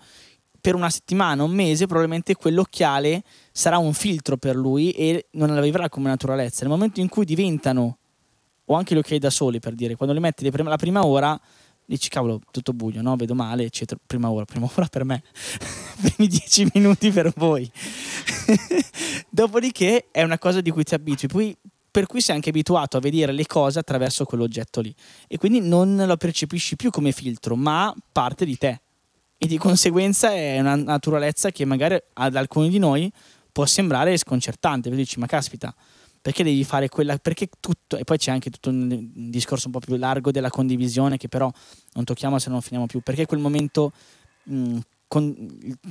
[0.60, 5.60] per una settimana, un mese, probabilmente quell'occhiale sarà un filtro per lui e non la
[5.60, 6.64] vivrà come naturalezza.
[6.64, 7.98] Nel momento in cui diventano,
[8.64, 11.40] o anche gli occhiali da sole per dire, quando li metti la prima ora,
[11.84, 13.14] dici cavolo, tutto buio, no?
[13.14, 14.00] Vedo male, eccetera.
[14.04, 15.22] Prima ora, prima ora per me,
[16.02, 17.70] primi dieci minuti per voi.
[19.30, 21.56] Dopodiché è una cosa di cui ti abitui, poi
[21.96, 24.94] per cui sei anche abituato a vedere le cose attraverso quell'oggetto lì.
[25.26, 28.82] E quindi non lo percepisci più come filtro, ma parte di te.
[29.38, 33.10] E di conseguenza è una naturalezza che magari ad alcuni di noi
[33.50, 35.74] può sembrare sconcertante, perché dici ma caspita,
[36.20, 37.96] perché devi fare quella perché tutto?
[37.96, 41.50] E poi c'è anche tutto un discorso un po' più largo della condivisione che però
[41.94, 43.00] non tocchiamo se non finiamo più.
[43.00, 43.92] Perché quel momento
[44.42, 44.78] mh,
[45.08, 45.34] con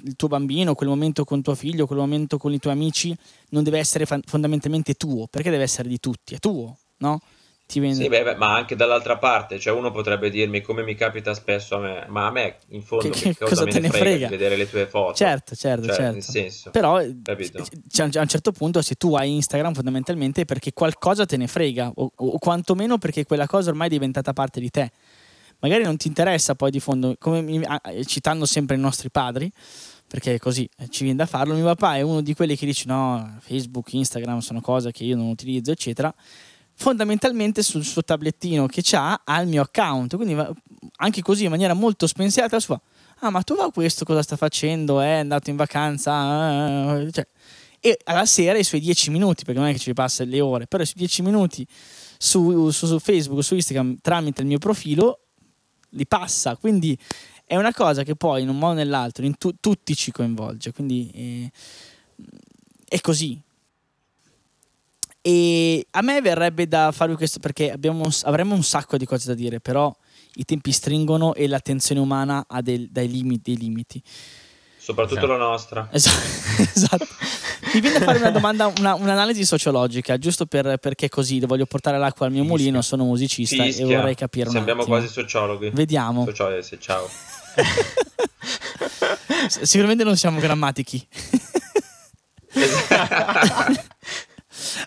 [0.04, 3.15] il tuo bambino, quel momento con tuo figlio, quel momento con i tuoi amici
[3.49, 7.19] non deve essere fondamentalmente tuo, perché deve essere di tutti, è tuo, no?
[7.67, 8.04] Ti vende...
[8.04, 11.78] Sì, beh, beh, ma anche dall'altra parte, cioè uno potrebbe dirmi come mi capita spesso
[11.78, 14.28] a me, ma a me in fondo che, che cosa, cosa te ne frega, frega,
[14.28, 15.15] vedere le tue foto?
[15.15, 16.13] Certo, certo, cioè, certo.
[16.13, 20.73] Nel senso, Però cioè, a un certo punto se tu hai Instagram fondamentalmente è perché
[20.73, 24.69] qualcosa te ne frega o, o quantomeno perché quella cosa ormai è diventata parte di
[24.69, 24.91] te.
[25.59, 27.63] Magari non ti interessa poi di fondo, come
[28.05, 29.51] citando sempre i nostri padri,
[30.07, 32.85] perché così eh, ci viene da farlo, mio papà è uno di quelli che dice
[32.87, 36.13] no, Facebook, Instagram sono cose che io non utilizzo, eccetera.
[36.77, 40.15] Fondamentalmente sul suo tablettino che ha ha il mio account.
[40.17, 40.35] Quindi
[40.97, 42.79] anche così in maniera molto spensiata fa
[43.19, 44.99] ah ma tu va questo cosa sta facendo?
[44.99, 47.09] È andato in vacanza?
[47.11, 47.27] Cioè,
[47.79, 50.67] e alla sera i suoi 10 minuti perché non è che ci passa le ore
[50.67, 51.65] però i suoi 10 minuti
[52.17, 55.24] su, su, su Facebook su Instagram tramite il mio profilo
[55.95, 56.55] li passa.
[56.55, 56.97] Quindi
[57.45, 60.71] è una cosa che poi in un modo o nell'altro in tu, tutti ci coinvolge.
[60.71, 61.51] Quindi eh,
[62.88, 63.39] è così.
[65.21, 69.34] E a me verrebbe da farvi questo perché abbiamo, avremmo un sacco di cose da
[69.34, 69.95] dire, però
[70.36, 74.01] i tempi stringono e l'attenzione umana ha del, dei, limiti, dei limiti.
[74.86, 75.32] Soprattutto esatto.
[75.32, 75.88] la nostra.
[75.89, 76.62] Esatto.
[76.76, 77.08] esatto.
[77.74, 81.98] Mi viene a fare una domanda, una, un'analisi sociologica, giusto per, perché così voglio portare
[81.98, 82.60] l'acqua al mio Fischia.
[82.60, 83.84] mulino, sono musicista Fischia.
[83.84, 85.71] e vorrei capire un Sembriamo quasi sociologhi.
[85.71, 86.26] Vediamo.
[86.26, 87.10] Sociologi, ciao.
[89.50, 91.08] Sicuramente non siamo grammatici.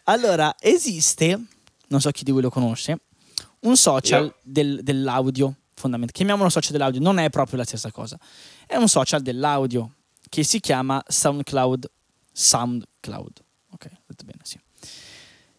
[0.05, 1.41] Allora, esiste,
[1.89, 3.01] non so chi di voi lo conosce,
[3.61, 6.13] un social del, dell'audio, fondamentalmente.
[6.13, 8.19] Chiamiamolo social dell'audio, non è proprio la stessa cosa.
[8.71, 9.95] È un social dell'audio
[10.29, 11.91] che si chiama SoundCloud.
[12.31, 13.43] SoundCloud.
[13.71, 14.61] Ok, detto bene, sì.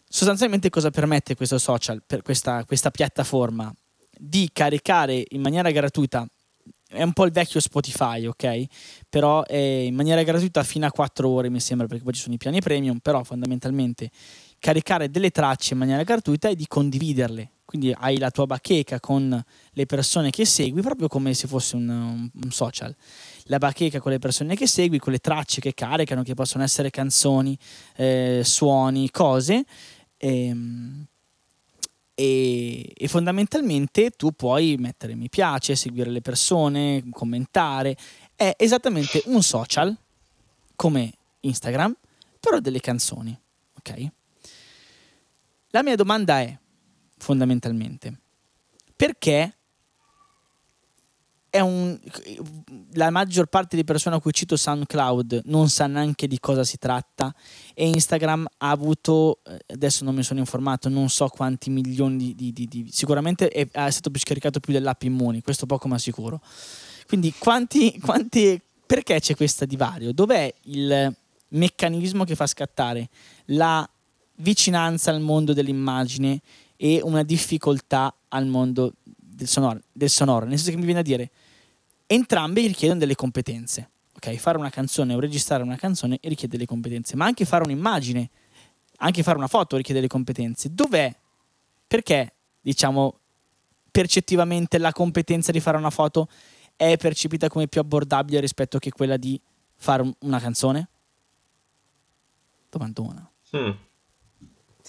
[0.08, 3.74] Sostanzialmente cosa permette questo social, per questa, questa piattaforma?
[4.16, 6.24] Di caricare in maniera gratuita
[6.86, 8.64] è un po' il vecchio Spotify, ok?
[9.08, 12.34] Però è in maniera gratuita fino a 4 ore, mi sembra, perché poi ci sono
[12.34, 14.08] i piani premium, però fondamentalmente
[14.60, 17.50] caricare delle tracce in maniera gratuita e di condividerle.
[17.64, 22.28] Quindi hai la tua bacheca con le persone che segui, proprio come se fosse un,
[22.32, 22.94] un social.
[23.44, 26.90] La bacheca con le persone che segui, con le tracce che caricano, che possono essere
[26.90, 27.56] canzoni,
[27.96, 29.64] eh, suoni, cose.
[30.16, 31.06] E, ehm,
[32.12, 37.96] e, e, fondamentalmente tu puoi mettere mi piace, seguire le persone, commentare.
[38.34, 39.96] È esattamente un social
[40.74, 41.94] come Instagram,
[42.40, 43.38] però delle canzoni.
[43.78, 44.10] Ok?
[45.70, 46.56] La mia domanda è
[47.16, 48.18] fondamentalmente
[48.96, 49.54] perché
[51.58, 51.98] un,
[52.92, 56.78] la maggior parte di persone a cui cito SoundCloud non sa neanche di cosa si
[56.78, 57.34] tratta
[57.74, 62.52] e Instagram ha avuto, eh, adesso non mi sono informato, non so quanti milioni di...
[62.52, 66.40] di, di sicuramente è, è, stato più scaricato più dell'app Immuni, questo poco ma sicuro.
[67.06, 70.12] Quindi quanti, quanti, perché c'è questo divario?
[70.12, 71.16] Dov'è il
[71.48, 73.08] meccanismo che fa scattare
[73.46, 73.88] la
[74.40, 76.40] vicinanza al mondo dell'immagine
[76.76, 81.04] e una difficoltà al mondo del sonoro, del sonoro, nel senso che mi viene a
[81.04, 81.30] dire
[82.06, 83.90] entrambi richiedono delle competenze.
[84.14, 88.28] Ok, fare una canzone o registrare una canzone richiede delle competenze, ma anche fare un'immagine,
[88.98, 90.74] anche fare una foto richiede delle competenze.
[90.74, 91.14] Dov'è?
[91.86, 93.18] Perché, diciamo,
[93.90, 96.28] percettivamente la competenza di fare una foto
[96.76, 99.40] è percepita come più abbordabile rispetto che quella di
[99.76, 100.88] fare una canzone?
[102.68, 103.30] Domandona.
[103.52, 103.70] Hmm.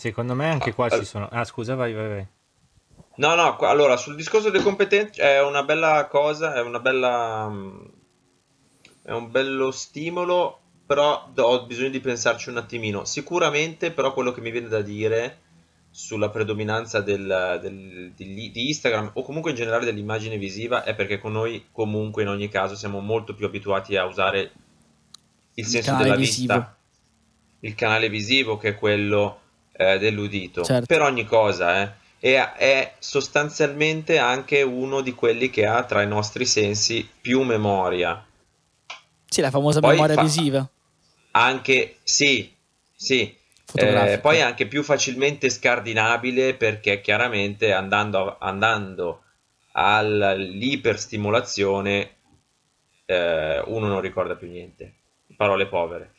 [0.02, 1.30] Secondo me anche qua ah, ci sono...
[1.32, 2.28] Ah, scusa, vai, vai, vai.
[3.18, 7.48] No, no, allora sul discorso delle competenze è una bella cosa, è una bella...
[7.48, 7.86] Mm,
[9.04, 13.06] è un bello stimolo, però ho bisogno di pensarci un attimino.
[13.06, 15.42] Sicuramente, però, quello che mi viene da dire
[15.92, 21.20] sulla predominanza del, del, di, di, Instagram o comunque in generale dell'immagine visiva è perché
[21.20, 24.52] con noi comunque in ogni caso siamo molto più abituati a usare
[25.54, 26.54] il senso della visivo.
[26.56, 26.78] vista,
[27.60, 29.41] il canale visivo che è quello
[29.82, 30.86] eh, dell'udito certo.
[30.86, 36.08] per ogni cosa, eh e è sostanzialmente anche uno di quelli che ha tra i
[36.08, 38.24] nostri sensi più memoria.
[39.26, 40.70] Sì, la famosa Poi memoria fa- visiva.
[41.32, 42.54] Anche, sì,
[42.94, 43.36] sì.
[43.74, 49.24] Eh, poi è anche più facilmente scardinabile perché chiaramente andando, andando
[49.72, 52.18] all'iperstimolazione
[53.06, 54.94] eh, uno non ricorda più niente.
[55.36, 56.12] Parole povere.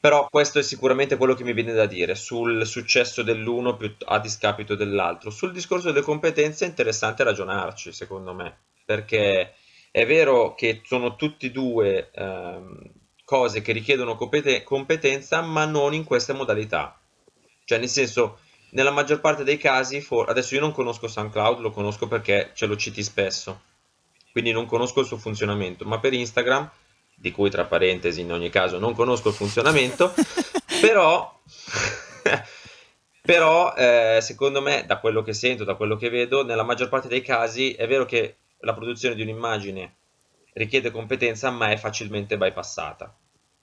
[0.00, 4.74] Però questo è sicuramente quello che mi viene da dire sul successo dell'uno a discapito
[4.74, 5.28] dell'altro.
[5.28, 9.56] Sul discorso delle competenze è interessante ragionarci, secondo me, perché
[9.90, 12.92] è vero che sono tutti e due ehm,
[13.24, 16.98] cose che richiedono compete- competenza, ma non in queste modalità.
[17.64, 18.38] Cioè, nel senso,
[18.70, 22.64] nella maggior parte dei casi, for- adesso io non conosco SoundCloud, lo conosco perché ce
[22.64, 23.60] lo citi spesso,
[24.32, 26.70] quindi non conosco il suo funzionamento, ma per Instagram,
[27.20, 30.14] di cui tra parentesi in ogni caso non conosco il funzionamento,
[30.80, 31.38] però,
[33.20, 37.08] però eh, secondo me, da quello che sento, da quello che vedo, nella maggior parte
[37.08, 39.96] dei casi è vero che la produzione di un'immagine
[40.54, 43.14] richiede competenza, ma è facilmente bypassata.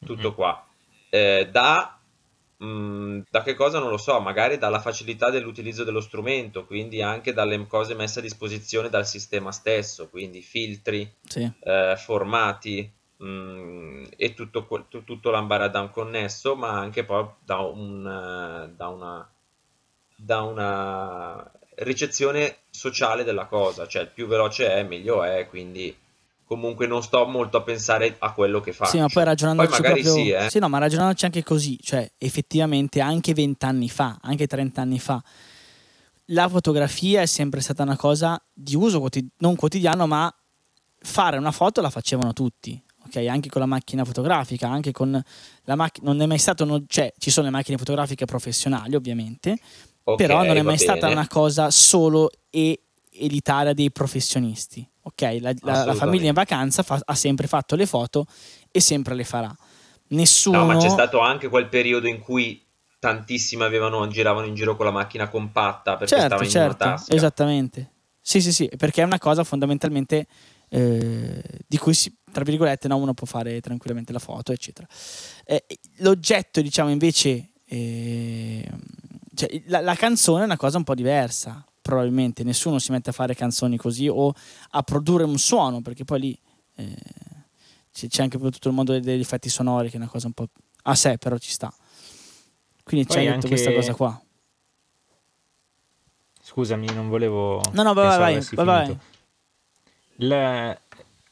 [0.06, 0.64] Tutto qua.
[1.10, 2.00] Eh, da,
[2.58, 7.34] mh, da che cosa non lo so, magari dalla facilità dell'utilizzo dello strumento, quindi anche
[7.34, 11.52] dalle cose messe a disposizione dal sistema stesso, quindi filtri, Sì.
[11.64, 18.06] eh, formati mh, e tutto, quel- tu- tutto l'ambaradam connesso, ma anche poi da, un,
[18.06, 19.30] eh, da una,
[20.16, 25.96] da una ricezione sociale della cosa, cioè più veloce è, meglio è, quindi
[26.46, 28.92] comunque non sto molto a pensare a quello che faccio.
[28.92, 30.24] Sì, ma poi ragionandoci Poi magari proprio...
[30.24, 30.50] sì, eh.
[30.50, 35.22] Sì, no, ma ragionandoci anche così, cioè effettivamente anche vent'anni fa, anche trent'anni fa,
[36.32, 40.34] la fotografia è sempre stata una cosa di uso quotid- non quotidiano, ma
[41.00, 43.28] fare una foto la facevano tutti, ok?
[43.28, 45.22] Anche con la macchina fotografica, anche con
[45.64, 46.12] la macchina...
[46.12, 46.66] Non è mai stato...
[46.66, 49.58] no- Cioè, ci sono le macchine fotografiche professionali, ovviamente,
[50.04, 51.14] Ok, però non è mai stata bene.
[51.14, 52.80] una cosa solo e
[53.20, 54.88] elitaria dei professionisti.
[55.02, 58.26] Ok, la, la- la famiglia in vacanza fa- ha sempre fatto le foto
[58.72, 59.56] e sempre le farà.
[60.10, 60.60] Nessuno.
[60.60, 62.64] No, ma c'è stato anche quel periodo in cui
[63.00, 66.96] tantissimi avevano, giravano in giro con la macchina compatta perché certo, stava in certo, una
[66.96, 67.14] tasca.
[67.16, 67.92] esattamente.
[68.22, 70.28] Sì, sì, sì, perché è una cosa fondamentalmente
[70.70, 74.88] eh, di cui si, tra virgolette, no, uno può fare tranquillamente la foto, eccetera.
[75.46, 75.66] Eh,
[75.98, 78.70] l'oggetto, diciamo, invece, eh,
[79.34, 82.44] cioè, la, la canzone è una cosa un po' diversa, probabilmente.
[82.44, 84.34] Nessuno si mette a fare canzoni così o
[84.72, 86.40] a produrre un suono, perché poi lì
[86.76, 86.96] eh,
[87.92, 90.48] c'è, c'è anche tutto il mondo degli effetti sonori, che è una cosa un po'
[90.84, 91.74] a sé, però ci sta.
[92.84, 94.22] Quindi c'è Poi tutta anche- questa cosa qua.
[96.42, 97.62] Scusami, non volevo.
[97.74, 98.98] No, no, vai, vai, vai, vai.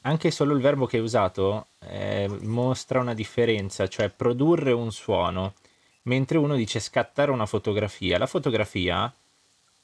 [0.06, 5.54] Anche solo il verbo che hai usato eh, mostra una differenza, cioè produrre un suono,
[6.02, 8.16] mentre uno dice scattare una fotografia.
[8.16, 9.12] La fotografia,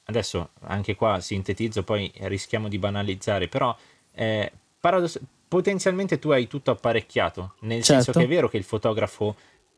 [0.04, 3.76] adesso anche qua sintetizzo, poi rischiamo di banalizzare, però
[4.12, 8.20] eh, paradoss- potenzialmente tu hai tutto apparecchiato, nel senso Certo.
[8.20, 9.34] che è vero che il fotografo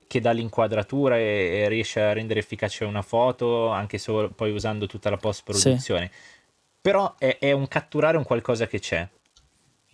[0.06, 4.86] che dà l'inquadratura e, e riesce a rendere efficace una foto, anche solo poi usando
[4.86, 6.10] tutta la post-produzione.
[6.82, 9.08] Però è, è un catturare un qualcosa che c'è.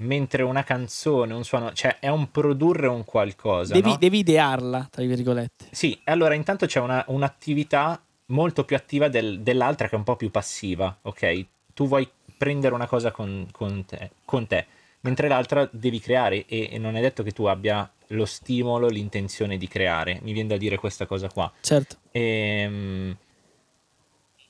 [0.02, 3.74] Mentre una canzone, un suono, cioè è un produrre un qualcosa.
[3.74, 3.96] Devi, no?
[3.98, 5.66] devi idearla, tra virgolette.
[5.70, 10.16] Sì, allora intanto c'è una- un'attività molto più attiva del- dell'altra che è un po'
[10.16, 11.44] più passiva, ok?
[11.74, 14.66] Tu vuoi prendere una cosa con, con te, con te,
[15.00, 19.58] mentre l'altra devi creare e, e non è detto che tu abbia lo stimolo, l'intenzione
[19.58, 20.18] di creare.
[20.22, 21.50] Mi viene da dire questa cosa qua.
[21.60, 21.96] Certo.
[22.12, 23.16] Ehm,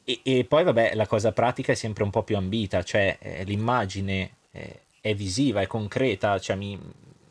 [0.05, 3.45] E, e poi, vabbè, la cosa pratica è sempre un po' più ambita, cioè eh,
[3.45, 6.79] l'immagine eh, è visiva, è concreta, cioè mi-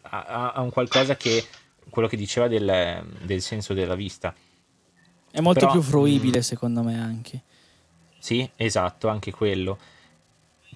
[0.02, 1.46] ha, ha- un qualcosa che,
[1.90, 4.34] quello che diceva del, del senso della vista.
[5.32, 7.42] È molto Però, più fruibile, mm, secondo me, anche.
[8.20, 9.78] Sì, esatto, anche quello.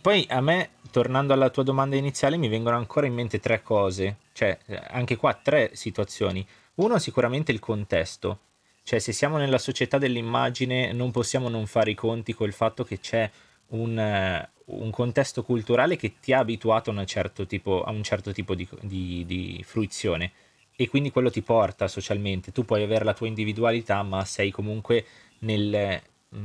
[0.01, 4.17] Poi a me, tornando alla tua domanda iniziale, mi vengono ancora in mente tre cose,
[4.33, 4.57] cioè
[4.89, 6.45] anche qua tre situazioni.
[6.75, 8.39] Uno, sicuramente il contesto,
[8.83, 12.99] cioè se siamo nella società dell'immagine non possiamo non fare i conti col fatto che
[12.99, 13.29] c'è
[13.74, 18.32] un, eh, un contesto culturale che ti ha abituato a certo tipo, a un certo
[18.32, 20.32] tipo di, di- di fruizione
[20.76, 22.51] e quindi quello ti porta socialmente.
[22.51, 25.05] Tu puoi avere la tua individualità, ma sei comunque
[25.39, 26.38] nel, mh,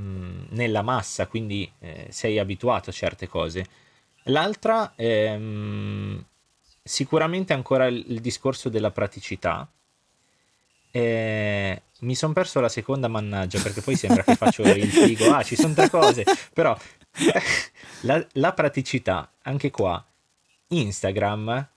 [0.50, 3.66] nella massa, quindi eh, sei abituato a certe cose.
[4.24, 6.22] L'altra, ehm,
[6.82, 9.66] sicuramente ancora il, il discorso della praticità.
[10.90, 15.32] Eh, mi sono perso la seconda mannaggia perché poi sembra che faccio il figo.
[15.32, 16.76] Ah, ci sono tre cose, però
[18.02, 20.04] la, la praticità, anche qua,
[20.68, 21.68] Instagram,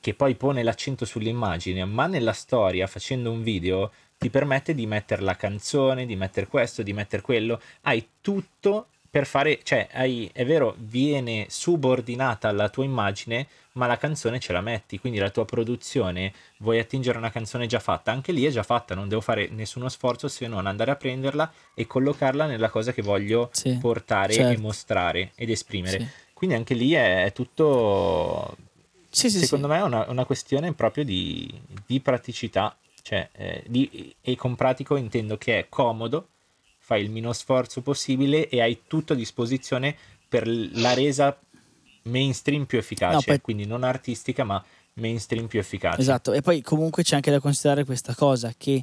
[0.00, 5.22] che poi pone l'accento sull'immagine, ma nella storia, facendo un video, ti permette di mettere
[5.22, 7.60] la canzone, di mettere questo, di mettere quello.
[7.82, 13.46] Hai tutto per fare, cioè, hai, è vero, viene subordinata alla tua immagine,
[13.78, 17.78] ma la canzone ce la metti, quindi la tua produzione, vuoi attingere una canzone già
[17.78, 20.96] fatta, anche lì è già fatta, non devo fare nessuno sforzo se non andare a
[20.96, 24.52] prenderla e collocarla nella cosa che voglio sì, portare certo.
[24.52, 25.98] e mostrare ed esprimere.
[26.00, 26.08] Sì.
[26.34, 28.56] Quindi anche lì è, è tutto,
[29.08, 31.48] sì, secondo me è una, una, questione proprio di,
[31.86, 36.28] di praticità, cioè, eh, di, e con pratico intendo che è comodo,
[36.78, 39.96] fai il meno sforzo possibile e hai tutto a disposizione
[40.28, 41.38] per la resa
[42.08, 43.40] mainstream più efficace, no, poi...
[43.40, 44.62] quindi non artistica ma
[44.94, 46.00] mainstream più efficace.
[46.00, 48.82] Esatto, e poi comunque c'è anche da considerare questa cosa che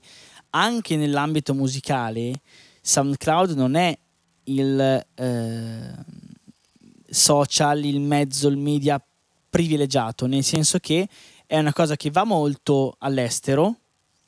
[0.51, 2.41] anche nell'ambito musicale
[2.82, 3.97] SoundCloud non è
[4.45, 5.93] il eh,
[7.09, 9.01] social, il mezzo, il media
[9.49, 11.07] privilegiato, nel senso che
[11.45, 13.76] è una cosa che va molto all'estero,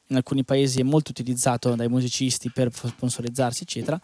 [0.08, 4.00] in alcuni paesi è molto utilizzato dai musicisti per sponsorizzarsi, eccetera.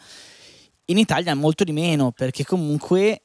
[0.86, 3.23] In Italia molto di meno, perché comunque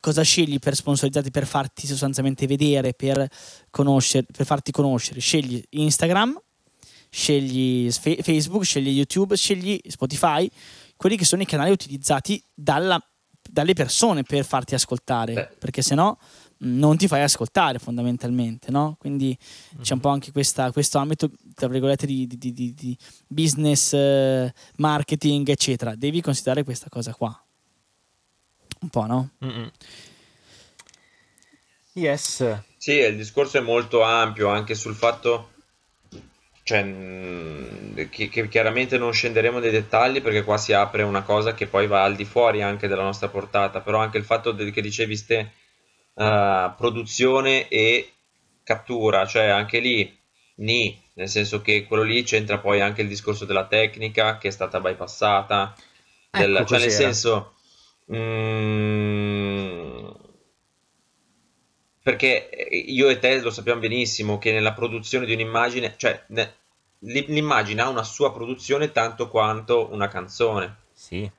[0.00, 3.28] cosa scegli per sponsorizzarti, per farti sostanzialmente vedere, per,
[3.70, 5.20] per farti conoscere?
[5.20, 6.40] Scegli Instagram,
[7.10, 10.48] scegli Facebook, scegli YouTube, scegli Spotify,
[10.96, 13.00] quelli che sono i canali utilizzati dalla,
[13.48, 15.48] dalle persone per farti ascoltare, Beh.
[15.58, 16.18] perché se no
[16.60, 18.96] non ti fai ascoltare fondamentalmente, no?
[18.98, 19.82] Quindi mm-hmm.
[19.82, 22.98] c'è un po' anche questa, questo ambito, tra virgolette, di, di, di, di
[23.28, 25.94] business, eh, marketing, eccetera.
[25.94, 27.47] Devi considerare questa cosa qua.
[28.80, 29.30] Un po', no?
[29.44, 29.70] Mm-mm.
[31.94, 32.62] Yes.
[32.76, 35.50] Sì, il discorso è molto ampio anche sul fatto
[36.68, 36.84] cioè,
[38.10, 41.86] che, che, chiaramente non scenderemo nei dettagli perché qua si apre una cosa che poi
[41.86, 45.52] va al di fuori anche della nostra portata, però anche il fatto che dicevi ste
[46.12, 48.12] uh, produzione e
[48.62, 50.14] cattura, cioè anche lì
[50.56, 54.50] ni, nel senso che quello lì c'entra poi anche il discorso della tecnica che è
[54.50, 55.74] stata bypassata,
[56.30, 57.54] del, ecco, cioè nel senso...
[58.10, 60.08] Mm,
[62.02, 66.54] perché io e te lo sappiamo benissimo che nella produzione di un'immagine, cioè ne,
[67.00, 70.76] l'immagine ha una sua produzione tanto quanto una canzone.
[70.92, 71.30] Sì.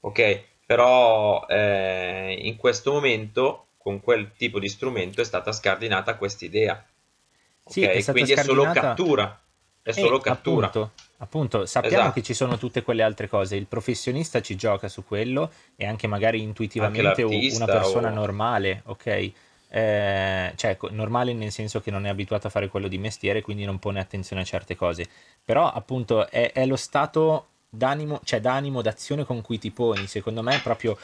[0.00, 6.44] Ok, però eh, in questo momento con quel tipo di strumento è stata scardinata questa
[6.44, 6.82] idea.
[7.66, 8.40] Sì, è Quindi scardinata...
[8.40, 9.40] è solo cattura.
[9.82, 10.66] È solo eh, cattura.
[10.66, 10.92] Appunto,
[11.22, 12.12] appunto sappiamo esatto.
[12.12, 13.56] che ci sono tutte quelle altre cose.
[13.56, 18.14] Il professionista ci gioca su quello e anche magari intuitivamente anche una persona o...
[18.14, 19.32] normale, ok?
[19.72, 23.64] Eh, cioè normale nel senso che non è abituato a fare quello di mestiere, quindi
[23.64, 25.06] non pone attenzione a certe cose.
[25.44, 30.06] Però appunto è, è lo stato d'animo, cioè d'animo, d'azione con cui ti poni.
[30.06, 30.98] Secondo me è proprio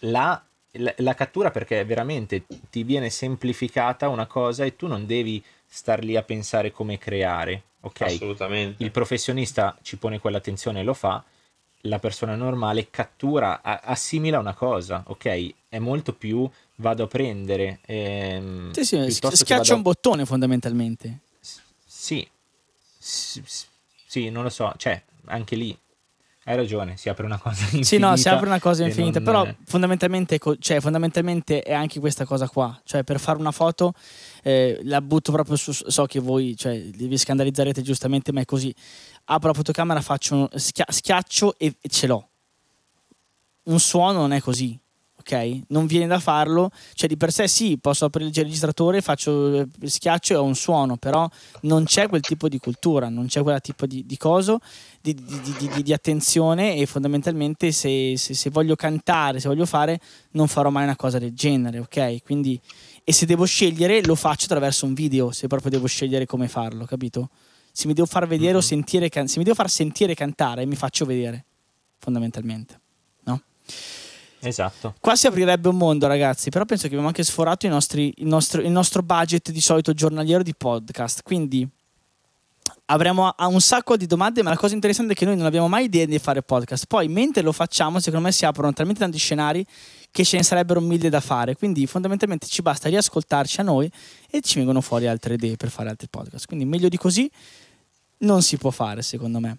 [0.00, 0.40] la
[0.78, 6.02] la, la, cattura perché veramente ti viene semplificata una cosa e tu non devi star
[6.02, 8.00] lì a pensare come creare, ok?
[8.02, 8.82] Assolutamente.
[8.82, 11.22] Il professionista ci pone quell'attenzione e lo fa,
[11.82, 15.54] la persona normale cattura, a, assimila una cosa, ok?
[15.68, 17.78] È molto più vado a prendere.
[17.86, 21.20] Ehm, sì, sì, schiaccia un bottone fondamentalmente.
[22.98, 23.64] sì, sì,
[24.06, 25.76] sì, non lo so, cioè anche lì
[26.48, 27.86] hai ragione, si apre una cosa infinita.
[27.86, 29.54] Sì, no, si apre una cosa infinita, però è...
[29.64, 32.80] fondamentalmente, cioè, fondamentalmente, è anche questa cosa qua.
[32.84, 33.94] Cioè, per fare una foto
[34.42, 35.72] eh, la butto proprio su...
[35.72, 38.72] So che voi cioè, vi scandalizzerete giustamente, ma è così.
[39.24, 42.28] Apro la fotocamera, faccio, schia- schiaccio e, e ce l'ho.
[43.64, 44.78] Un suono non è così
[45.26, 45.62] ok?
[45.68, 49.66] Non viene da farlo, cioè di per sé sì, posso aprire il registratore, faccio eh,
[49.82, 51.28] schiaccio e ho un suono, però
[51.62, 54.60] non c'è quel tipo di cultura, non c'è quel tipo di, di coso,
[55.00, 60.00] di, di, di, attenzione e fondamentalmente se, se, se, voglio cantare, se voglio fare,
[60.32, 62.22] non farò mai una cosa del genere, ok?
[62.22, 62.60] Quindi,
[63.02, 66.84] e se devo scegliere, lo faccio attraverso un video, se proprio devo scegliere come farlo,
[66.84, 67.30] capito?
[67.72, 68.58] Se mi devo far vedere mm-hmm.
[68.58, 71.44] o sentire, se mi devo far sentire cantare, mi faccio vedere,
[71.98, 72.80] fondamentalmente,
[73.24, 73.42] no?
[74.46, 74.94] Esatto.
[75.00, 76.50] Qua si aprirebbe un mondo, ragazzi.
[76.50, 80.42] Però penso che abbiamo anche sforato nostri, il, nostro, il, nostro, budget di solito giornaliero
[80.42, 81.22] di podcast.
[81.22, 81.68] Quindi
[82.86, 84.42] avremo un sacco di domande.
[84.42, 86.86] Ma la cosa interessante è che noi non abbiamo mai idea di fare podcast.
[86.86, 89.66] Poi, mentre lo facciamo, secondo me si aprono talmente tanti scenari
[90.10, 91.56] che ce ne sarebbero mille da fare.
[91.56, 93.90] Quindi, fondamentalmente, ci basta riascoltarci a noi
[94.30, 96.46] e ci vengono fuori altre idee per fare altri podcast.
[96.46, 97.30] Quindi, meglio di così
[98.18, 99.58] non si può fare, secondo me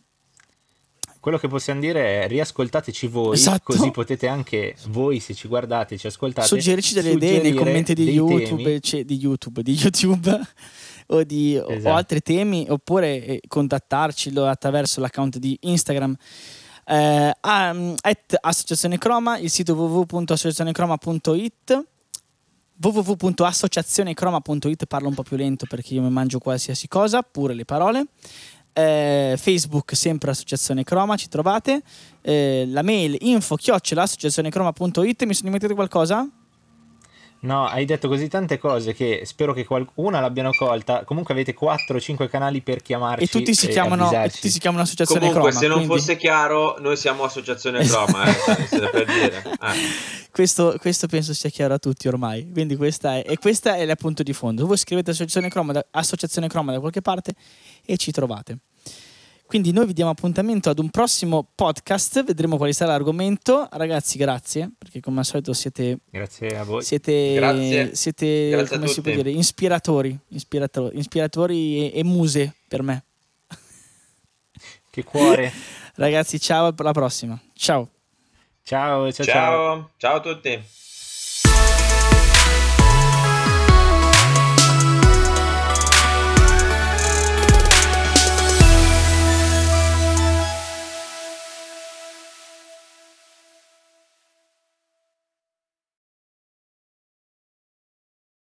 [1.28, 3.74] quello che possiamo dire è riascoltateci voi, esatto.
[3.74, 8.12] così potete anche voi, se ci guardate, ci ascoltate, suggerirci delle idee nei commenti di
[8.12, 10.40] YouTube, cioè, di YouTube, di YouTube
[11.08, 11.90] o, di, esatto.
[11.90, 16.16] o, altri temi, oppure eh, contattarci attraverso l'account di Instagram.
[16.86, 17.94] Eh, um,
[18.40, 21.88] Associazione Croma, il sito www.associazionecroma.it
[22.80, 28.06] www.associazionecroma.it parlo un po' più lento perché io mi mangio qualsiasi cosa, pure le parole
[28.78, 31.82] eh, Facebook sempre Associazione Croma, ci trovate,
[32.22, 36.30] eh, la mail info chiocciola associazionecroma.it, mi sono dimenticato qualcosa?
[37.40, 41.04] No, hai detto così tante cose che spero che qualcuna l'abbiano colta.
[41.04, 45.28] Comunque avete 4-5 canali per chiamarci e tutti si, chiamano, e tutti si chiamano Associazione
[45.28, 45.60] Comunque, Croma.
[45.60, 45.96] se non quindi...
[45.96, 49.44] fosse chiaro, noi siamo Associazione Croma, eh, per dire.
[49.60, 49.74] Ah.
[50.32, 52.50] Questo, questo, penso sia chiaro a tutti ormai.
[52.52, 54.66] Quindi questa è, e questo è il punto di fondo.
[54.66, 57.34] Voi scrivete Associazione Croma, da, Associazione Croma da qualche parte
[57.88, 58.60] e ci trovate.
[59.48, 63.70] Quindi noi vi diamo appuntamento ad un prossimo podcast, vedremo quale sarà l'argomento.
[63.72, 66.00] Ragazzi, grazie, perché come al solito siete...
[66.12, 66.84] Grazie a voi.
[66.84, 67.96] Siete, grazie.
[67.96, 73.04] siete grazie come si può dire, ispiratori, ispiratori, ispiratori e, e muse per me.
[74.92, 75.54] Che cuore.
[75.96, 77.40] Ragazzi, ciao, alla prossima.
[77.54, 77.90] Ciao.
[78.64, 79.34] Ciao, ciao, ciao.
[79.34, 80.62] Ciao, ciao a tutti.